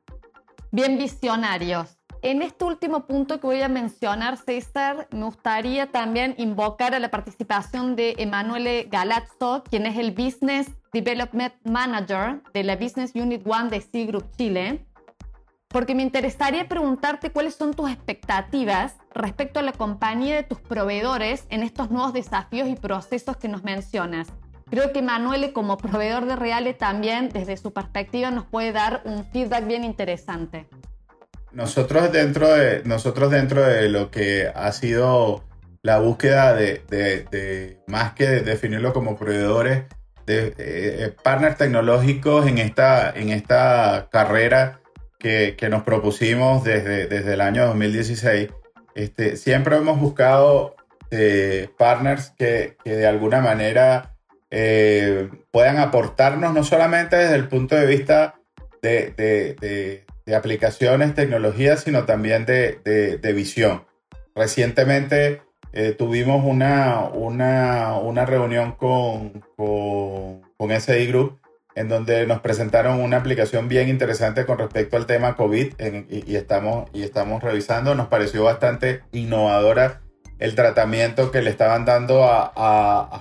Bien 0.71 0.97
visionarios. 0.97 1.98
En 2.23 2.43
este 2.43 2.65
último 2.65 3.07
punto 3.07 3.39
que 3.39 3.47
voy 3.47 3.63
a 3.63 3.69
mencionar, 3.69 4.37
César, 4.39 5.07
me 5.13 5.25
gustaría 5.25 5.87
también 5.93 6.35
invocar 6.37 6.93
a 6.95 6.99
la 6.99 7.11
participación 7.11 7.95
de 7.95 8.17
Emanuele 8.19 8.89
Galazzo, 8.91 9.63
quien 9.63 9.87
es 9.87 9.97
el 9.97 10.11
Business 10.11 10.69
Development 10.93 11.55
Manager 11.63 12.43
de 12.53 12.65
la 12.65 12.75
Business 12.75 13.13
Unit 13.15 13.47
One 13.47 13.71
de 13.71 13.81
C 13.81 14.07
Group 14.07 14.33
Chile, 14.37 14.85
porque 15.69 15.95
me 15.95 16.03
interesaría 16.03 16.67
preguntarte 16.67 17.31
cuáles 17.31 17.55
son 17.55 17.73
tus 17.73 17.89
expectativas 17.89 18.97
respecto 19.15 19.61
a 19.61 19.63
la 19.63 19.73
compañía 19.73 20.35
de 20.35 20.43
tus 20.43 20.59
proveedores 20.59 21.47
en 21.51 21.63
estos 21.63 21.91
nuevos 21.91 22.13
desafíos 22.13 22.69
y 22.69 22.75
procesos 22.75 23.37
que 23.37 23.47
nos 23.47 23.63
mencionas. 23.63 24.27
Creo 24.71 24.93
que 24.93 24.99
Emanuele, 24.99 25.53
como 25.53 25.77
proveedor 25.77 26.27
de 26.27 26.37
Reale, 26.37 26.75
también 26.75 27.29
desde 27.29 27.57
su 27.57 27.73
perspectiva 27.73 28.31
nos 28.33 28.45
puede 28.45 28.73
dar 28.73 29.03
un 29.05 29.25
feedback 29.25 29.67
bien 29.67 29.85
interesante. 29.85 30.67
Nosotros 31.53 32.13
dentro 32.13 32.49
de, 32.55 32.83
nosotros 32.85 33.31
dentro 33.31 33.63
de 33.63 33.89
lo 33.89 34.11
que 34.11 34.51
ha 34.55 34.71
sido 34.73 35.45
la 35.83 35.99
búsqueda 35.99 36.55
de, 36.55 37.79
más 37.87 38.13
que 38.13 38.27
definirlo 38.27 38.93
como 38.93 39.17
proveedores, 39.17 39.85
de 40.27 40.55
eh, 40.59 41.15
partners 41.23 41.57
tecnológicos 41.57 42.47
en 42.47 42.59
esta, 42.59 43.11
en 43.11 43.31
esta 43.31 44.09
carrera 44.13 44.81
que, 45.19 45.57
que, 45.57 45.71
nos 45.71 45.85
propusimos 45.85 46.65
desde, 46.65 47.07
desde 47.07 47.33
el 47.33 47.41
año 47.41 47.67
2016. 47.67 48.51
Este, 48.95 49.37
siempre 49.37 49.77
hemos 49.77 49.99
buscado 49.99 50.77
eh, 51.11 51.71
partners 51.79 52.35
que, 52.37 52.77
que, 52.85 52.97
de 52.97 53.07
alguna 53.07 53.41
manera 53.41 54.15
eh, 54.51 55.31
puedan 55.51 55.79
aportarnos 55.79 56.53
no 56.53 56.63
solamente 56.63 57.17
desde 57.17 57.37
el 57.37 57.49
punto 57.49 57.75
de 57.75 57.87
vista 57.87 58.35
de 58.83 60.05
aplicaciones, 60.35 61.15
tecnologías, 61.15 61.85
sino 61.85 62.05
también 62.05 62.45
de, 62.47 63.33
visión. 63.35 63.85
Recientemente 64.35 65.43
eh, 65.73 65.93
tuvimos 65.93 66.45
una, 66.45 67.01
una, 67.13 67.97
una 67.97 68.25
reunión 68.25 68.73
con, 68.73 69.45
con, 69.57 70.43
con, 70.57 70.81
SI 70.81 71.07
Group 71.07 71.41
en 71.75 71.89
donde 71.89 72.27
nos 72.27 72.41
presentaron 72.41 73.01
una 73.01 73.19
aplicación 73.19 73.69
bien 73.69 73.89
interesante 73.89 74.45
con 74.47 74.59
respecto 74.59 74.97
al 74.97 75.07
tema 75.07 75.37
COVID 75.37 75.75
y, 76.09 76.37
estamos, 76.37 76.91
y 76.93 77.03
estamos 77.03 77.43
revisando. 77.43 77.95
Nos 77.95 78.09
pareció 78.09 78.45
bastante 78.45 79.03
innovadora 79.13 80.01
el 80.39 80.55
tratamiento 80.55 81.31
que 81.31 81.43
le 81.43 81.51
estaban 81.51 81.85
dando 81.85 82.27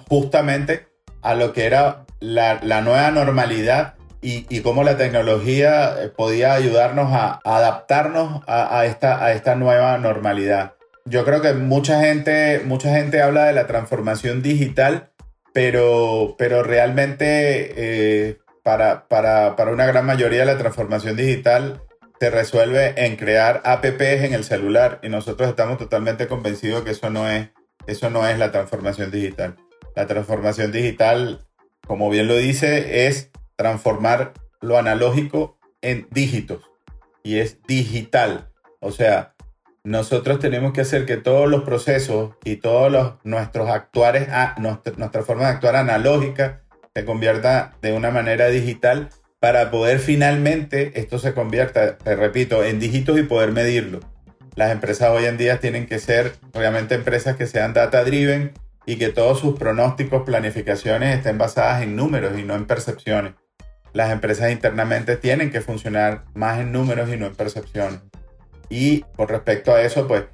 justamente 0.09 0.87
a 1.21 1.35
lo 1.35 1.53
que 1.53 1.65
era 1.65 2.05
la 2.19 2.81
nueva 2.81 3.11
normalidad 3.11 3.96
y, 4.21 4.61
cómo 4.61 4.83
la 4.83 4.97
tecnología 4.97 5.95
eh, 6.01 6.09
podía 6.09 6.53
ayudarnos 6.53 7.13
a, 7.13 7.39
adaptarnos 7.43 8.43
a, 8.47 8.79
a, 8.79 8.85
esta, 8.85 9.23
a 9.23 9.33
esta 9.33 9.55
nueva 9.55 9.97
normalidad 9.97 10.73
yo 11.09 11.23
creo 11.25 11.41
que 11.41 11.53
mucha 11.53 12.01
gente, 12.01 12.61
mucha 12.65 12.93
gente 12.93 13.21
habla 13.21 13.45
de 13.45 13.53
la 13.53 13.67
transformación 13.67 14.41
digital, 14.41 15.11
pero, 15.53 16.35
pero 16.37 16.63
realmente 16.63 17.73
eh, 17.77 18.37
para, 18.63 19.07
para, 19.07 19.55
para, 19.55 19.71
una 19.71 19.85
gran 19.85 20.05
mayoría 20.05 20.45
la 20.45 20.57
transformación 20.57 21.15
digital 21.15 21.81
se 22.19 22.29
resuelve 22.29 22.93
en 23.05 23.15
crear 23.15 23.61
apps 23.63 24.01
en 24.01 24.33
el 24.33 24.43
celular 24.43 24.99
y 25.01 25.09
nosotros 25.09 25.49
estamos 25.49 25.77
totalmente 25.77 26.27
convencidos 26.27 26.83
que 26.83 26.91
eso 26.91 27.09
no 27.09 27.29
es, 27.29 27.49
eso 27.85 28.09
no 28.09 28.27
es 28.27 28.37
la 28.37 28.51
transformación 28.51 29.11
digital. 29.11 29.55
La 29.95 30.07
transformación 30.07 30.71
digital, 30.71 31.47
como 31.87 32.09
bien 32.09 32.27
lo 32.27 32.35
dice, 32.35 33.07
es 33.07 33.31
transformar 33.57 34.33
lo 34.61 34.77
analógico 34.77 35.57
en 35.81 36.07
dígitos 36.11 36.61
y 37.23 37.39
es 37.39 37.61
digital. 37.63 38.49
O 38.79 38.91
sea, 38.91 39.33
nosotros 39.83 40.39
tenemos 40.39 40.73
que 40.73 40.81
hacer 40.81 41.05
que 41.05 41.17
todos 41.17 41.49
los 41.49 41.63
procesos 41.63 42.35
y 42.43 42.57
todos 42.57 42.91
los, 42.91 43.13
nuestros 43.23 43.69
actuares, 43.69 44.29
nuestra, 44.57 45.23
forma 45.23 45.43
de 45.43 45.49
actuar 45.49 45.75
analógica 45.75 46.63
se 46.95 47.05
convierta 47.05 47.73
de 47.81 47.93
una 47.93 48.11
manera 48.11 48.47
digital 48.47 49.09
para 49.39 49.69
poder 49.71 49.99
finalmente 49.99 50.99
esto 50.99 51.19
se 51.19 51.33
convierta, 51.33 51.97
te 51.97 52.15
repito, 52.15 52.63
en 52.63 52.79
dígitos 52.79 53.19
y 53.19 53.23
poder 53.23 53.51
medirlo. 53.51 53.99
Las 54.55 54.71
empresas 54.71 55.09
hoy 55.11 55.25
en 55.25 55.37
día 55.37 55.59
tienen 55.59 55.85
que 55.85 55.99
ser 55.99 56.33
realmente 56.53 56.95
empresas 56.95 57.37
que 57.37 57.45
sean 57.45 57.73
data 57.73 58.03
driven 58.03 58.53
y 58.85 58.97
que 58.97 59.09
todos 59.09 59.39
sus 59.39 59.57
pronósticos, 59.59 60.23
planificaciones 60.23 61.15
estén 61.15 61.37
basadas 61.37 61.83
en 61.83 61.95
números 61.95 62.39
y 62.39 62.43
no 62.43 62.55
en 62.55 62.65
percepciones. 62.65 63.33
Las 63.97 64.11
empresas 64.11 64.51
internamente 64.51 65.17
tienen 65.17 65.49
que 65.49 65.59
funcionar 65.59 66.25
más 66.35 66.59
en 66.59 66.71
números 66.71 67.09
y 67.11 67.17
no 67.17 67.25
en 67.25 67.35
percepciones. 67.35 67.99
Y 68.69 69.01
con 69.15 69.27
respecto 69.27 69.73
a 69.73 69.81
eso, 69.81 70.07
pues 70.07 70.25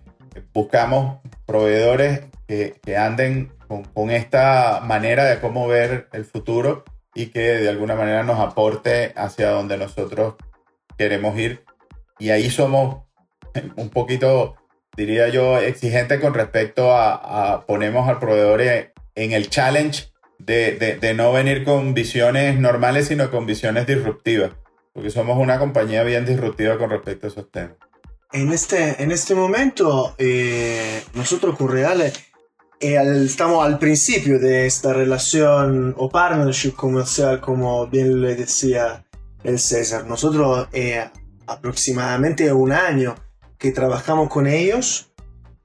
buscamos 0.53 1.21
proveedores 1.45 2.23
que, 2.45 2.75
anden 2.97 3.53
con, 3.69 4.11
esta 4.11 4.81
manera 4.83 5.23
de 5.23 5.39
cómo 5.39 5.65
ver 5.65 6.09
el 6.11 6.25
futuro 6.25 6.83
y 7.15 7.27
que 7.27 7.39
de 7.39 7.69
alguna 7.69 7.95
manera 7.95 8.23
nos 8.23 8.37
aporte 8.37 9.13
hacia 9.15 9.51
donde 9.51 9.77
nosotros 9.77 10.35
queremos 10.97 11.39
ir. 11.39 11.63
Y 12.19 12.31
ahí 12.31 12.49
somos 12.49 13.05
un 13.77 13.89
poquito, 13.91 14.57
diría 14.97 15.29
yo, 15.29 15.57
exigentes 15.57 16.19
con 16.19 16.33
respecto 16.33 16.93
a, 16.93 17.63
ponemos 17.65 18.09
al 18.09 18.19
proveedor 18.19 18.59
en 18.59 19.31
el 19.31 19.49
challenge 19.49 20.12
de, 20.39 20.97
de, 20.99 21.13
no 21.13 21.31
venir 21.31 21.63
con 21.63 21.93
visiones 21.93 22.59
normales, 22.59 23.07
sino 23.07 23.31
con 23.31 23.45
visiones 23.45 23.87
disruptivas, 23.87 24.51
porque 24.93 25.09
somos 25.09 25.37
una 25.37 25.59
compañía 25.59 26.03
bien 26.03 26.25
disruptiva 26.25 26.77
con 26.77 26.89
respecto 26.89 27.27
a 27.27 27.29
esos 27.29 27.51
temas. 27.51 27.77
En 28.31 28.51
este, 28.51 29.01
en 29.01 29.11
este 29.11 29.35
momento, 29.35 30.15
eh, 30.17 31.03
nosotros 31.13 31.55
con 31.55 31.69
Reale 31.69 32.11
eh, 32.79 32.97
estamos 33.23 33.63
al 33.63 33.79
principio 33.79 34.39
de 34.39 34.65
esta 34.65 34.91
relación 34.91 35.93
o 35.97 36.09
partnership 36.09 36.73
comercial, 36.73 37.39
como 37.39 37.87
bien 37.87 38.21
le 38.21 38.35
decía 38.35 39.05
el 39.43 39.59
César. 39.59 40.05
Nosotros 40.07 40.67
eh, 40.73 41.07
aproximadamente 41.47 42.51
un 42.51 42.71
año 42.71 43.15
que 43.57 43.71
trabajamos 43.71 44.29
con 44.29 44.47
ellos 44.47 45.13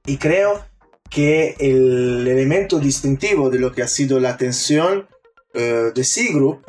y 0.05 0.17
creo 0.17 0.68
que 1.09 1.55
el 1.59 2.27
elemento 2.27 2.79
distintivo 2.79 3.49
de 3.49 3.59
lo 3.59 3.71
que 3.71 3.81
ha 3.81 3.87
sido 3.87 4.19
la 4.19 4.29
atención 4.29 5.07
eh, 5.53 5.91
de 5.93 6.03
C-Group 6.03 6.63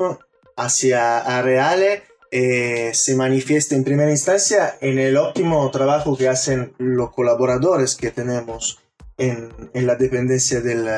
hacia 0.57 1.19
Areale 1.19 2.03
eh, 2.31 2.91
se 2.93 3.15
manifiesta 3.15 3.75
en 3.75 3.83
primera 3.83 4.09
instancia 4.09 4.77
en 4.81 4.97
el 4.97 5.17
óptimo 5.17 5.69
trabajo 5.69 6.17
que 6.17 6.29
hacen 6.29 6.73
los 6.77 7.11
colaboradores 7.11 7.95
que 7.95 8.09
tenemos 8.09 8.79
en, 9.17 9.49
en 9.73 9.85
la 9.85 9.95
dependencia 9.95 10.61
del, 10.61 10.89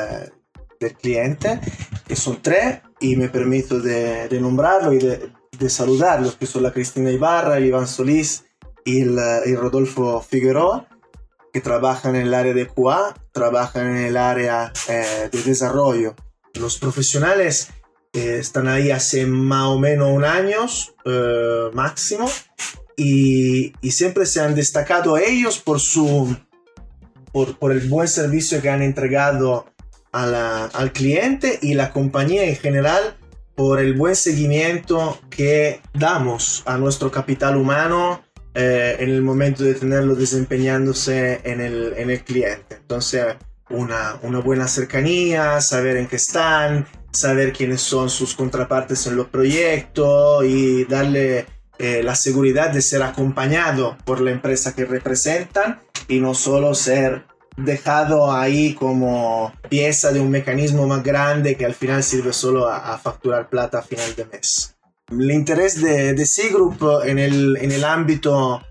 del, 0.80 0.94
cliente, 0.94 1.60
que 2.06 2.16
son 2.16 2.40
tres, 2.40 2.80
y 3.00 3.16
me 3.16 3.28
permito 3.28 3.80
de, 3.80 4.28
de 4.28 4.40
nombrarlo 4.40 4.92
y 4.92 4.98
de, 4.98 5.30
de, 5.58 5.70
saludarlos, 5.70 6.36
que 6.36 6.46
son 6.46 6.62
la 6.62 6.72
Cristina 6.72 7.10
Ibarra, 7.10 7.58
el 7.58 7.66
Iván 7.66 7.86
Solís 7.86 8.44
y 8.84 9.02
el, 9.02 9.18
el 9.18 9.56
Rodolfo 9.56 10.20
Figueroa 10.20 10.88
que 11.54 11.60
trabajan 11.60 12.16
en 12.16 12.22
el 12.22 12.34
área 12.34 12.52
de 12.52 12.66
QA, 12.66 13.14
trabajan 13.30 13.96
en 13.96 14.04
el 14.06 14.16
área 14.16 14.72
eh, 14.88 15.28
de 15.30 15.42
desarrollo. 15.44 16.16
Los 16.54 16.78
profesionales 16.78 17.68
eh, 18.12 18.38
están 18.40 18.66
ahí 18.66 18.90
hace 18.90 19.24
más 19.24 19.68
o 19.68 19.78
menos 19.78 20.10
un 20.10 20.24
año 20.24 20.66
eh, 21.04 21.70
máximo 21.72 22.28
y, 22.96 23.72
siempre 23.88 24.26
se 24.26 24.40
han 24.40 24.56
destacado 24.56 25.16
ellos 25.16 25.60
por, 25.60 25.78
su, 25.78 26.36
por, 27.32 27.70
el 27.70 27.88
buen 27.88 28.08
servicio 28.08 28.60
que 28.60 28.70
han 28.70 28.82
entregado 28.82 29.66
a 30.12 30.64
al 30.74 30.92
cliente 30.92 31.60
y 31.62 31.74
la 31.74 31.92
compañía 31.92 32.44
en 32.44 32.56
general 32.56 33.16
por 33.54 33.78
el 33.78 33.94
buen 33.94 34.16
seguimiento 34.16 35.20
que 35.30 35.80
damos 35.92 36.64
a 36.66 36.78
nuestro 36.78 37.12
capital 37.12 37.56
humano 37.56 38.24
eh, 38.54 38.96
en 39.00 39.10
el 39.10 39.20
momento 39.20 39.64
de 39.64 39.74
tenerlo 39.74 40.14
desempeñándose 40.14 41.40
en 41.44 41.60
el, 41.60 41.94
en 41.96 42.10
el 42.10 42.22
cliente. 42.22 42.76
Entonces, 42.76 43.36
una, 43.70 44.16
una, 44.22 44.38
buena 44.38 44.68
cercanía, 44.68 45.60
saber 45.60 45.96
en 45.96 46.06
qué 46.06 46.16
están, 46.16 46.86
saber 47.10 47.52
quiénes 47.52 47.80
son 47.80 48.10
sus 48.10 48.34
contrapartes 48.34 49.06
en 49.06 49.16
los 49.16 49.26
proyectos 49.28 50.44
y 50.44 50.84
darle 50.84 51.46
eh, 51.78 52.02
la 52.04 52.14
seguridad 52.14 52.70
de 52.70 52.82
ser 52.82 53.02
acompañado 53.02 53.96
por 54.04 54.20
la 54.20 54.30
empresa 54.30 54.74
que 54.74 54.84
representan 54.84 55.80
y 56.06 56.20
no 56.20 56.34
solo 56.34 56.74
ser 56.74 57.26
dejado 57.56 58.32
ahí 58.32 58.74
como 58.74 59.52
pieza 59.68 60.12
de 60.12 60.20
un 60.20 60.30
mecanismo 60.30 60.86
más 60.86 61.02
grande 61.02 61.56
que 61.56 61.64
al 61.64 61.74
final 61.74 62.04
sirve 62.04 62.32
solo 62.32 62.68
a, 62.68 62.94
a 62.94 62.98
facturar 62.98 63.48
plata 63.48 63.78
a 63.78 63.82
final 63.82 64.14
de 64.14 64.26
mes. 64.26 64.76
El 65.10 65.30
interés 65.30 65.80
de, 65.80 66.14
de 66.14 66.26
C-Group 66.26 67.02
en 67.04 67.18
el, 67.18 67.56
en 67.60 67.72
el 67.72 67.84
ámbito 67.84 68.62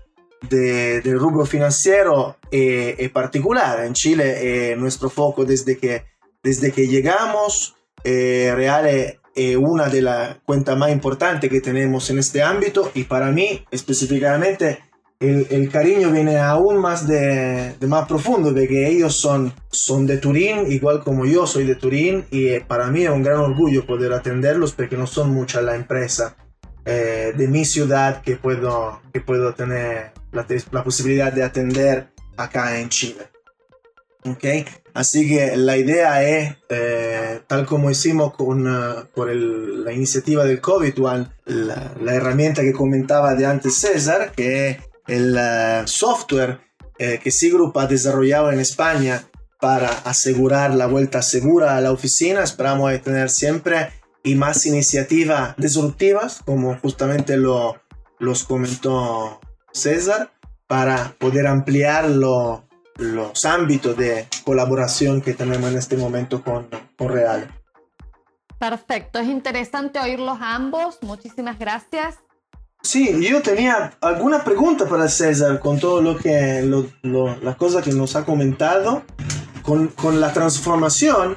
de, 0.48 1.00
del 1.00 1.18
rubro 1.18 1.46
financiero 1.46 2.36
es, 2.50 3.10
particular. 3.10 3.84
En 3.84 3.92
Chile 3.92 4.72
eh, 4.72 4.76
nuestro 4.76 5.10
foco 5.10 5.44
desde 5.44 5.78
que, 5.78 6.04
desde 6.42 6.72
que 6.72 6.86
llegamos, 6.86 7.76
eh, 8.02 8.52
Real 8.54 8.86
es 8.86 9.56
una 9.56 9.88
de 9.88 10.02
las 10.02 10.36
cuentas 10.44 10.76
más 10.76 10.90
importantes 10.90 11.50
que 11.50 11.60
tenemos 11.60 12.08
en 12.10 12.18
este 12.18 12.42
ámbito 12.42 12.90
y 12.94 13.04
para 13.04 13.30
mí 13.30 13.64
específicamente 13.70 14.78
el, 15.28 15.70
cariño 15.70 16.10
viene 16.10 16.38
aún 16.38 16.78
más 16.78 17.06
de, 17.06 17.74
más 17.86 18.06
profundo, 18.06 18.52
de 18.52 18.68
que 18.68 18.88
ellos 18.88 19.16
son, 19.16 19.52
son 19.70 20.06
de 20.06 20.18
Turín, 20.18 20.70
igual 20.70 21.02
como 21.02 21.26
yo 21.26 21.46
soy 21.46 21.64
de 21.64 21.74
Turín, 21.74 22.24
y 22.30 22.48
eh, 22.48 22.64
para 22.66 22.90
mí 22.90 23.04
es 23.04 23.10
un 23.10 23.22
gran 23.22 23.40
orgullo 23.40 23.86
poder 23.86 24.12
atenderlos 24.12 24.72
porque 24.72 24.96
no 24.96 25.06
son 25.06 25.30
muchas 25.32 25.62
la 25.62 25.74
empresa 25.74 26.36
eh, 26.84 27.32
de 27.36 27.48
mi 27.48 27.64
ciudad 27.64 28.22
que 28.22 28.36
puedo, 28.36 29.00
que 29.12 29.20
puedo 29.20 29.54
tener 29.54 30.12
la, 30.32 30.46
la 30.70 30.84
posibilidad 30.84 31.32
de 31.32 31.42
atender 31.42 32.08
acá 32.36 32.78
en 32.80 32.88
Chile. 32.88 33.28
Okay. 34.26 34.64
Así 34.94 35.28
que 35.28 35.54
la 35.56 35.76
idea 35.76 36.22
es, 36.22 36.56
eh, 36.70 37.40
tal 37.46 37.66
como 37.66 37.90
hicimos 37.90 38.32
con, 38.34 38.64
por 39.14 39.34
la 39.34 39.92
iniciativa 39.92 40.44
del 40.44 40.62
COVID 40.62 41.04
One, 41.04 41.28
la, 41.44 41.92
la, 42.00 42.14
herramienta 42.14 42.62
que 42.62 42.72
comentaba 42.72 43.34
de 43.34 43.44
antes 43.44 43.74
César, 43.74 44.32
que 44.34 44.78
el 45.06 45.36
eh, 45.38 45.82
software 45.86 46.60
eh, 46.98 47.20
que 47.22 47.30
Sigroup 47.30 47.76
ha 47.78 47.86
desarrollado 47.86 48.52
en 48.52 48.60
España 48.60 49.24
para 49.60 49.88
asegurar 49.88 50.74
la 50.74 50.86
vuelta 50.86 51.22
segura 51.22 51.76
a 51.76 51.80
la 51.80 51.92
oficina. 51.92 52.42
Esperamos 52.42 53.00
tener 53.02 53.30
siempre 53.30 53.92
y 54.22 54.34
más 54.34 54.66
iniciativas 54.66 55.54
disruptivas, 55.56 56.40
como 56.44 56.78
justamente 56.78 57.36
lo, 57.36 57.80
los 58.18 58.44
comentó 58.44 59.40
César, 59.72 60.32
para 60.66 61.14
poder 61.18 61.46
ampliar 61.46 62.08
lo, 62.08 62.66
los 62.96 63.44
ámbitos 63.44 63.96
de 63.96 64.26
colaboración 64.44 65.20
que 65.20 65.34
tenemos 65.34 65.70
en 65.70 65.78
este 65.78 65.96
momento 65.96 66.42
con, 66.42 66.68
con 66.96 67.08
Real. 67.08 67.48
Perfecto, 68.58 69.18
es 69.18 69.28
interesante 69.28 69.98
oírlos 69.98 70.38
ambos. 70.40 70.98
Muchísimas 71.02 71.58
gracias. 71.58 72.23
Sí, 72.84 73.16
yo 73.18 73.40
tenía 73.40 73.96
alguna 74.02 74.44
pregunta 74.44 74.86
para 74.86 75.08
César 75.08 75.58
con 75.58 75.80
todo 75.80 76.02
lo 76.02 76.18
que, 76.18 76.60
lo, 76.60 76.86
lo, 77.00 77.34
la 77.40 77.56
cosa 77.56 77.80
que 77.80 77.90
nos 77.92 78.14
ha 78.14 78.26
comentado, 78.26 79.04
con, 79.62 79.88
con, 79.88 80.20
la 80.20 80.34
transformación 80.34 81.34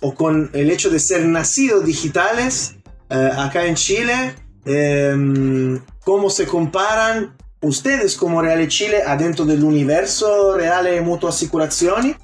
o 0.00 0.14
con 0.14 0.48
el 0.54 0.70
hecho 0.70 0.88
de 0.88 0.98
ser 0.98 1.26
nacidos 1.26 1.84
digitales 1.84 2.76
eh, 3.10 3.30
acá 3.36 3.66
en 3.66 3.74
Chile, 3.74 4.34
eh, 4.64 5.78
cómo 6.02 6.30
se 6.30 6.46
comparan 6.46 7.36
ustedes 7.60 8.16
como 8.16 8.40
Reale 8.40 8.66
Chile 8.68 9.02
adentro 9.06 9.44
del 9.44 9.62
universo 9.62 10.56
Reale 10.56 11.02
Mutuo 11.02 11.28
Assicurazioni, 11.28 12.16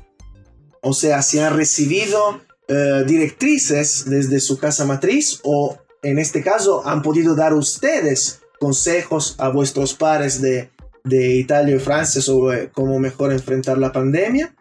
o 0.80 0.94
sea, 0.94 1.20
si 1.20 1.38
han 1.38 1.54
recibido 1.54 2.40
eh, 2.66 3.04
directrices 3.06 4.06
desde 4.06 4.40
su 4.40 4.56
casa 4.56 4.86
matriz 4.86 5.40
o 5.42 5.81
en 6.02 6.18
este 6.18 6.42
caso 6.42 6.86
han 6.86 7.02
podido 7.02 7.34
dar 7.34 7.54
ustedes 7.54 8.40
consejos 8.58 9.36
a 9.38 9.48
vuestros 9.48 9.94
pares 9.94 10.40
de, 10.40 10.70
de 11.04 11.34
Italia 11.34 11.76
y 11.76 11.80
Francia 11.80 12.20
sobre 12.20 12.70
cómo 12.70 12.98
mejor 12.98 13.32
enfrentar 13.32 13.78
la 13.78 13.92
pandemia. 13.92 14.54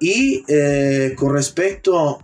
Y 0.00 0.44
eh, 0.48 1.14
con 1.16 1.34
respecto 1.34 2.22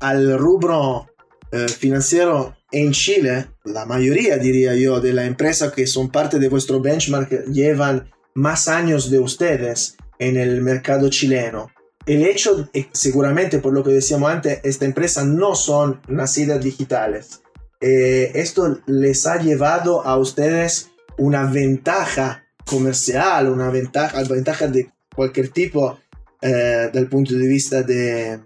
al 0.00 0.38
rubro 0.38 1.08
eh, 1.50 1.68
financiero 1.68 2.56
en 2.70 2.92
Chile, 2.92 3.46
la 3.64 3.86
mayoría, 3.86 4.36
diría 4.36 4.74
yo, 4.74 5.00
de 5.00 5.12
las 5.12 5.26
empresas 5.26 5.72
que 5.72 5.86
son 5.86 6.10
parte 6.10 6.38
de 6.38 6.48
vuestro 6.48 6.80
benchmark 6.80 7.46
llevan 7.46 8.10
más 8.34 8.68
años 8.68 9.10
de 9.10 9.18
ustedes 9.18 9.96
en 10.18 10.36
el 10.36 10.60
mercado 10.62 11.08
chileno. 11.08 11.70
El 12.06 12.24
hecho, 12.24 12.68
eh, 12.72 12.88
seguramente 12.92 13.58
por 13.58 13.72
lo 13.72 13.82
que 13.82 13.90
decíamos 13.90 14.30
antes, 14.30 14.60
esta 14.62 14.84
empresa 14.84 15.24
no 15.24 15.54
son 15.54 16.00
nacidas 16.08 16.62
digitales. 16.62 17.42
Eh, 17.80 18.32
esto 18.34 18.80
les 18.86 19.26
ha 19.26 19.40
llevado 19.40 20.04
a 20.04 20.16
ustedes 20.16 20.90
una 21.16 21.44
ventaja 21.44 22.44
comercial, 22.64 23.48
una 23.48 23.70
ventaja, 23.70 24.22
ventaja 24.24 24.66
de 24.66 24.90
cualquier 25.14 25.50
tipo 25.50 25.98
eh, 26.42 26.90
del 26.92 27.08
punto 27.08 27.34
de 27.34 27.46
vista 27.46 27.82
de, 27.82 28.40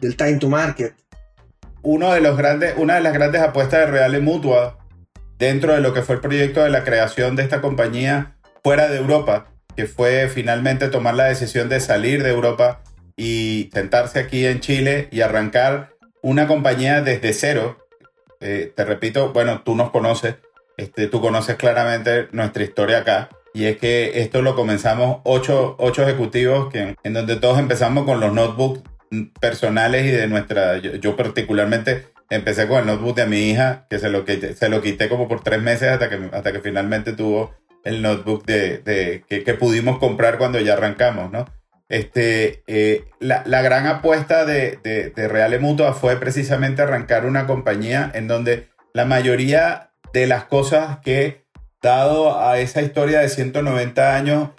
del 0.00 0.16
time 0.16 0.36
to 0.36 0.48
market. 0.48 0.94
Uno 1.82 2.12
de 2.14 2.20
los 2.20 2.36
grandes, 2.36 2.74
una 2.78 2.94
de 2.94 3.02
las 3.02 3.12
grandes 3.12 3.42
apuestas 3.42 3.80
de 3.80 3.86
Real 3.86 4.14
y 4.14 4.20
Mutua 4.20 4.78
dentro 5.38 5.74
de 5.74 5.80
lo 5.80 5.92
que 5.92 6.02
fue 6.02 6.16
el 6.16 6.20
proyecto 6.22 6.62
de 6.62 6.70
la 6.70 6.84
creación 6.84 7.36
de 7.36 7.42
esta 7.42 7.60
compañía 7.60 8.36
fuera 8.62 8.88
de 8.88 8.96
Europa, 8.96 9.52
que 9.76 9.86
fue 9.86 10.28
finalmente 10.28 10.88
tomar 10.88 11.14
la 11.14 11.24
decisión 11.24 11.68
de 11.68 11.80
salir 11.80 12.22
de 12.22 12.30
Europa 12.30 12.82
y 13.16 13.70
sentarse 13.74 14.18
aquí 14.18 14.46
en 14.46 14.60
Chile 14.60 15.08
y 15.10 15.20
arrancar 15.20 15.94
una 16.22 16.46
compañía 16.46 17.02
desde 17.02 17.34
cero 17.34 17.83
eh, 18.44 18.72
te 18.76 18.84
repito, 18.84 19.32
bueno, 19.32 19.62
tú 19.64 19.74
nos 19.74 19.90
conoces, 19.90 20.36
este, 20.76 21.08
tú 21.08 21.22
conoces 21.22 21.56
claramente 21.56 22.28
nuestra 22.32 22.62
historia 22.62 22.98
acá. 22.98 23.30
Y 23.54 23.64
es 23.64 23.78
que 23.78 24.20
esto 24.20 24.42
lo 24.42 24.54
comenzamos 24.54 25.20
ocho, 25.24 25.76
ocho 25.78 26.02
ejecutivos 26.02 26.70
que, 26.70 26.96
en 27.02 27.12
donde 27.14 27.36
todos 27.36 27.58
empezamos 27.58 28.04
con 28.04 28.20
los 28.20 28.34
notebooks 28.34 28.82
personales 29.40 30.04
y 30.04 30.10
de 30.10 30.26
nuestra, 30.26 30.76
yo, 30.78 31.16
particularmente 31.16 32.08
empecé 32.28 32.68
con 32.68 32.80
el 32.80 32.86
notebook 32.86 33.16
de 33.16 33.26
mi 33.26 33.50
hija, 33.50 33.86
que 33.88 33.98
se 33.98 34.10
lo, 34.10 34.24
se 34.26 34.68
lo 34.68 34.82
quité 34.82 35.08
como 35.08 35.26
por 35.26 35.42
tres 35.42 35.62
meses 35.62 35.88
hasta 35.88 36.10
que, 36.10 36.28
hasta 36.32 36.52
que 36.52 36.60
finalmente 36.60 37.12
tuvo 37.12 37.54
el 37.84 38.02
notebook 38.02 38.44
de, 38.44 38.78
de 38.78 39.24
que, 39.26 39.54
pudimos 39.54 39.98
comprar 39.98 40.36
cuando 40.36 40.60
ya 40.60 40.74
arrancamos, 40.74 41.30
¿no? 41.30 41.46
Este, 41.88 42.62
eh, 42.66 43.04
la, 43.20 43.42
la, 43.46 43.60
gran 43.62 43.86
apuesta 43.86 44.46
de, 44.46 44.78
de, 44.82 45.10
de 45.10 45.28
Reale 45.28 45.58
Mutua 45.58 45.92
fue 45.92 46.16
precisamente 46.16 46.82
arrancar 46.82 47.26
una 47.26 47.46
compañía 47.46 48.10
en 48.14 48.26
donde 48.26 48.68
la 48.94 49.04
mayoría 49.04 49.90
de 50.14 50.26
las 50.26 50.44
cosas 50.44 50.98
que, 51.00 51.44
dado 51.82 52.40
a 52.40 52.58
esa 52.58 52.80
historia 52.80 53.20
de 53.20 53.28
190 53.28 54.16
años, 54.16 54.50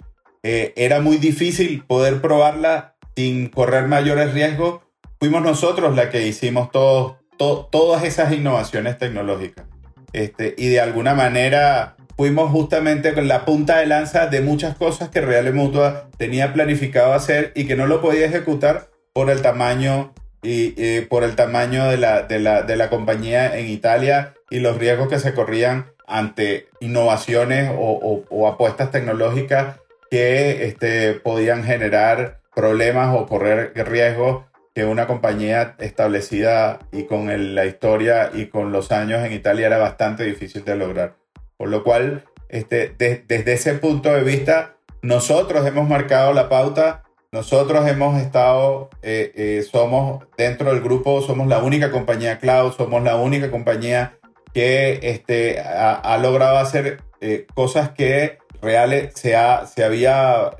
eh, 0.42 0.72
era 0.76 1.00
muy 1.00 1.16
difícil 1.16 1.82
poder 1.84 2.20
probarla 2.20 2.94
sin 3.16 3.48
correr 3.48 3.88
mayores 3.88 4.32
riesgos, 4.32 4.82
fuimos 5.18 5.42
nosotros 5.42 5.96
la 5.96 6.10
que 6.10 6.26
hicimos 6.26 6.70
todos 6.70 7.16
todas 7.36 8.04
esas 8.04 8.32
innovaciones 8.32 8.96
tecnológicas. 8.98 9.66
Este, 10.12 10.54
y 10.56 10.68
de 10.68 10.80
alguna 10.80 11.14
manera 11.14 11.95
fuimos 12.16 12.50
justamente 12.50 13.12
con 13.12 13.28
la 13.28 13.44
punta 13.44 13.78
de 13.78 13.86
lanza 13.86 14.26
de 14.26 14.40
muchas 14.40 14.76
cosas 14.76 15.10
que 15.10 15.20
Real 15.20 15.52
Mutua 15.52 16.08
tenía 16.16 16.52
planificado 16.52 17.12
hacer 17.12 17.52
y 17.54 17.66
que 17.66 17.76
no 17.76 17.86
lo 17.86 18.00
podía 18.00 18.26
ejecutar 18.26 18.88
por 19.12 19.30
el 19.30 19.42
tamaño 19.42 20.14
y, 20.42 21.00
por 21.02 21.24
el 21.24 21.34
tamaño 21.34 21.88
de 21.88 21.96
la, 21.96 22.22
de, 22.22 22.38
la, 22.38 22.62
de 22.62 22.76
la, 22.76 22.88
compañía 22.88 23.58
en 23.58 23.66
Italia 23.66 24.34
y 24.48 24.60
los 24.60 24.78
riesgos 24.78 25.08
que 25.08 25.18
se 25.18 25.34
corrían 25.34 25.86
ante 26.06 26.68
innovaciones 26.80 27.72
o, 27.76 28.24
o, 28.28 28.48
apuestas 28.48 28.92
tecnológicas 28.92 29.80
que 30.08 30.66
este, 30.66 31.14
podían 31.14 31.64
generar 31.64 32.40
problemas 32.54 33.14
o 33.16 33.26
correr 33.26 33.72
riesgos 33.74 34.44
que 34.72 34.84
una 34.84 35.06
compañía 35.06 35.74
establecida 35.78 36.78
y 36.92 37.04
con 37.04 37.54
la 37.54 37.66
historia 37.66 38.30
y 38.32 38.46
con 38.46 38.70
los 38.72 38.92
años 38.92 39.24
en 39.24 39.32
Italia 39.32 39.66
era 39.66 39.78
bastante 39.78 40.22
difícil 40.24 40.64
de 40.64 40.76
lograr. 40.76 41.25
Por 41.56 41.68
lo 41.68 41.84
cual, 41.84 42.24
este, 42.48 42.94
desde 42.98 43.52
ese 43.52 43.74
punto 43.74 44.12
de 44.12 44.22
vista, 44.22 44.76
nosotros 45.02 45.66
hemos 45.66 45.88
marcado 45.88 46.32
la 46.32 46.48
pauta, 46.48 47.04
nosotros 47.32 47.88
hemos 47.88 48.20
estado, 48.20 48.90
eh, 49.02 49.32
eh, 49.34 49.62
somos 49.62 50.24
dentro 50.36 50.70
del 50.70 50.82
grupo, 50.82 51.20
somos 51.22 51.46
la 51.48 51.62
única 51.62 51.90
compañía 51.90 52.38
cloud, 52.38 52.72
somos 52.72 53.02
la 53.02 53.16
única 53.16 53.50
compañía 53.50 54.18
que 54.54 55.00
este, 55.02 55.60
ha, 55.60 56.16
logrado 56.18 56.58
hacer 56.58 57.02
eh, 57.20 57.46
cosas 57.54 57.90
que 57.90 58.38
Reales 58.62 59.12
se, 59.14 59.36
ha, 59.36 59.66
se 59.66 59.84
había 59.84 60.50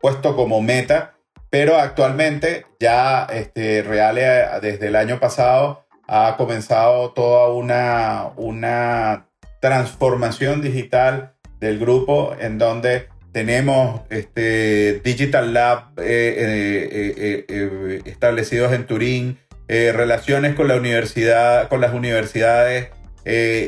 puesto 0.00 0.36
como 0.36 0.62
meta 0.62 1.14
pero 1.50 1.76
actualmente 1.76 2.66
ya 2.78 3.24
este, 3.24 3.82
Reale 3.82 4.46
desde 4.60 4.88
el 4.88 4.96
año 4.96 5.18
pasado 5.18 5.84
ha 6.06 6.36
comenzado 6.36 7.12
toda 7.12 7.48
una, 7.48 8.30
una 8.36 9.27
transformación 9.60 10.62
digital 10.62 11.34
del 11.60 11.78
grupo 11.78 12.34
en 12.38 12.58
donde 12.58 13.08
tenemos 13.32 14.00
este, 14.10 15.00
Digital 15.04 15.52
Lab 15.52 15.92
eh, 15.98 17.14
eh, 17.18 17.44
eh, 17.48 18.02
establecidos 18.04 18.72
en 18.72 18.86
Turín, 18.86 19.38
relaciones 19.68 20.54
con 20.54 20.66
la 20.66 20.76
universidad, 20.76 21.68
con 21.68 21.82
las 21.82 21.92
universidades, 21.92 22.88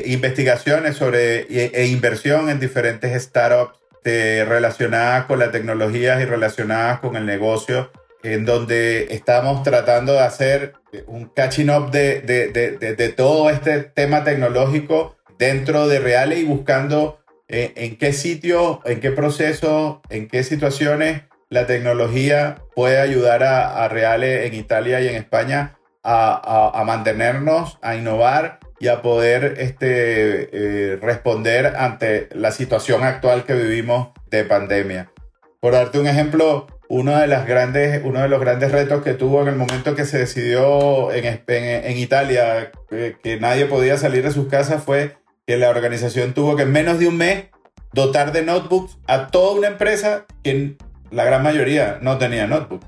investigaciones 0.05 0.97
sobre 0.97 1.41
e, 1.41 1.71
e 1.75 1.85
inversión 1.85 2.49
en 2.49 2.59
diferentes 2.59 3.21
startups 3.21 3.77
relacionadas 4.03 5.25
con 5.25 5.37
la 5.37 5.51
tecnología 5.51 6.19
y 6.19 6.25
relacionadas 6.25 7.01
con 7.01 7.15
el 7.17 7.27
negocio, 7.27 7.91
en 8.23 8.45
donde 8.45 9.13
estamos 9.13 9.61
tratando 9.61 10.13
de 10.13 10.21
hacer 10.21 10.73
un 11.05 11.25
catching 11.25 11.69
up 11.69 11.91
de, 11.91 12.21
de, 12.21 12.47
de, 12.47 12.95
de 12.95 13.09
todo 13.09 13.51
este 13.51 13.83
tema 13.83 14.23
tecnológico 14.23 15.15
dentro 15.41 15.87
de 15.87 15.97
Reale 15.97 16.37
y 16.37 16.43
buscando 16.43 17.19
eh, 17.47 17.73
en 17.75 17.97
qué 17.97 18.13
sitio, 18.13 18.79
en 18.85 18.99
qué 18.99 19.09
proceso, 19.09 20.03
en 20.09 20.27
qué 20.27 20.43
situaciones 20.43 21.23
la 21.49 21.65
tecnología 21.65 22.61
puede 22.75 22.99
ayudar 22.99 23.41
a, 23.41 23.83
a 23.83 23.87
Reale 23.87 24.45
en 24.45 24.53
Italia 24.53 25.01
y 25.01 25.07
en 25.07 25.15
España 25.15 25.79
a, 26.03 26.83
mantenernos, 26.85 27.79
a 27.81 27.95
innovar 27.95 28.59
y 28.79 28.87
a 28.87 29.01
poder 29.01 29.55
este, 29.57 30.49
eh, 30.93 30.95
responder 30.97 31.75
ante 31.75 32.29
la 32.33 32.51
situación 32.51 33.03
actual 33.03 33.43
que 33.43 33.55
vivimos 33.55 34.09
de 34.29 34.43
pandemia. 34.43 35.11
Por 35.59 35.73
darte 35.73 35.99
un 35.99 36.05
ejemplo, 36.05 36.67
uno 36.87 37.17
de, 37.17 38.01
uno 38.03 38.21
de 38.21 38.27
los 38.27 38.39
grandes 38.39 38.71
retos 38.71 39.03
que 39.03 39.15
tuvo 39.15 39.41
en 39.41 39.47
el 39.47 39.55
momento 39.55 39.95
que 39.95 40.05
se 40.05 40.19
decidió 40.19 41.11
en, 41.11 41.97
Italia 41.97 42.71
que, 42.89 43.17
que 43.23 43.39
nadie 43.39 43.65
podía 43.65 43.97
salir 43.97 44.23
de 44.23 44.31
sus 44.31 44.47
casas 44.47 44.83
fue 44.83 45.20
que 45.51 45.57
la 45.57 45.69
organización 45.69 46.33
tuvo 46.33 46.55
que 46.55 46.63
en 46.63 46.71
menos 46.71 46.97
de 46.97 47.09
un 47.09 47.17
mes 47.17 47.47
dotar 47.91 48.31
de 48.31 48.41
notebooks 48.41 48.97
a 49.05 49.27
toda 49.27 49.51
una 49.51 49.67
empresa 49.67 50.25
que 50.45 50.77
la 51.11 51.25
gran 51.25 51.43
mayoría 51.43 51.99
no 52.01 52.17
tenía 52.17 52.47
notebook. 52.47 52.81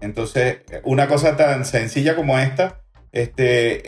Entonces, 0.00 0.62
una 0.82 1.06
cosa 1.06 1.36
tan 1.36 1.64
sencilla 1.64 2.16
como 2.16 2.40
esta 2.40 2.80
este, 3.12 3.82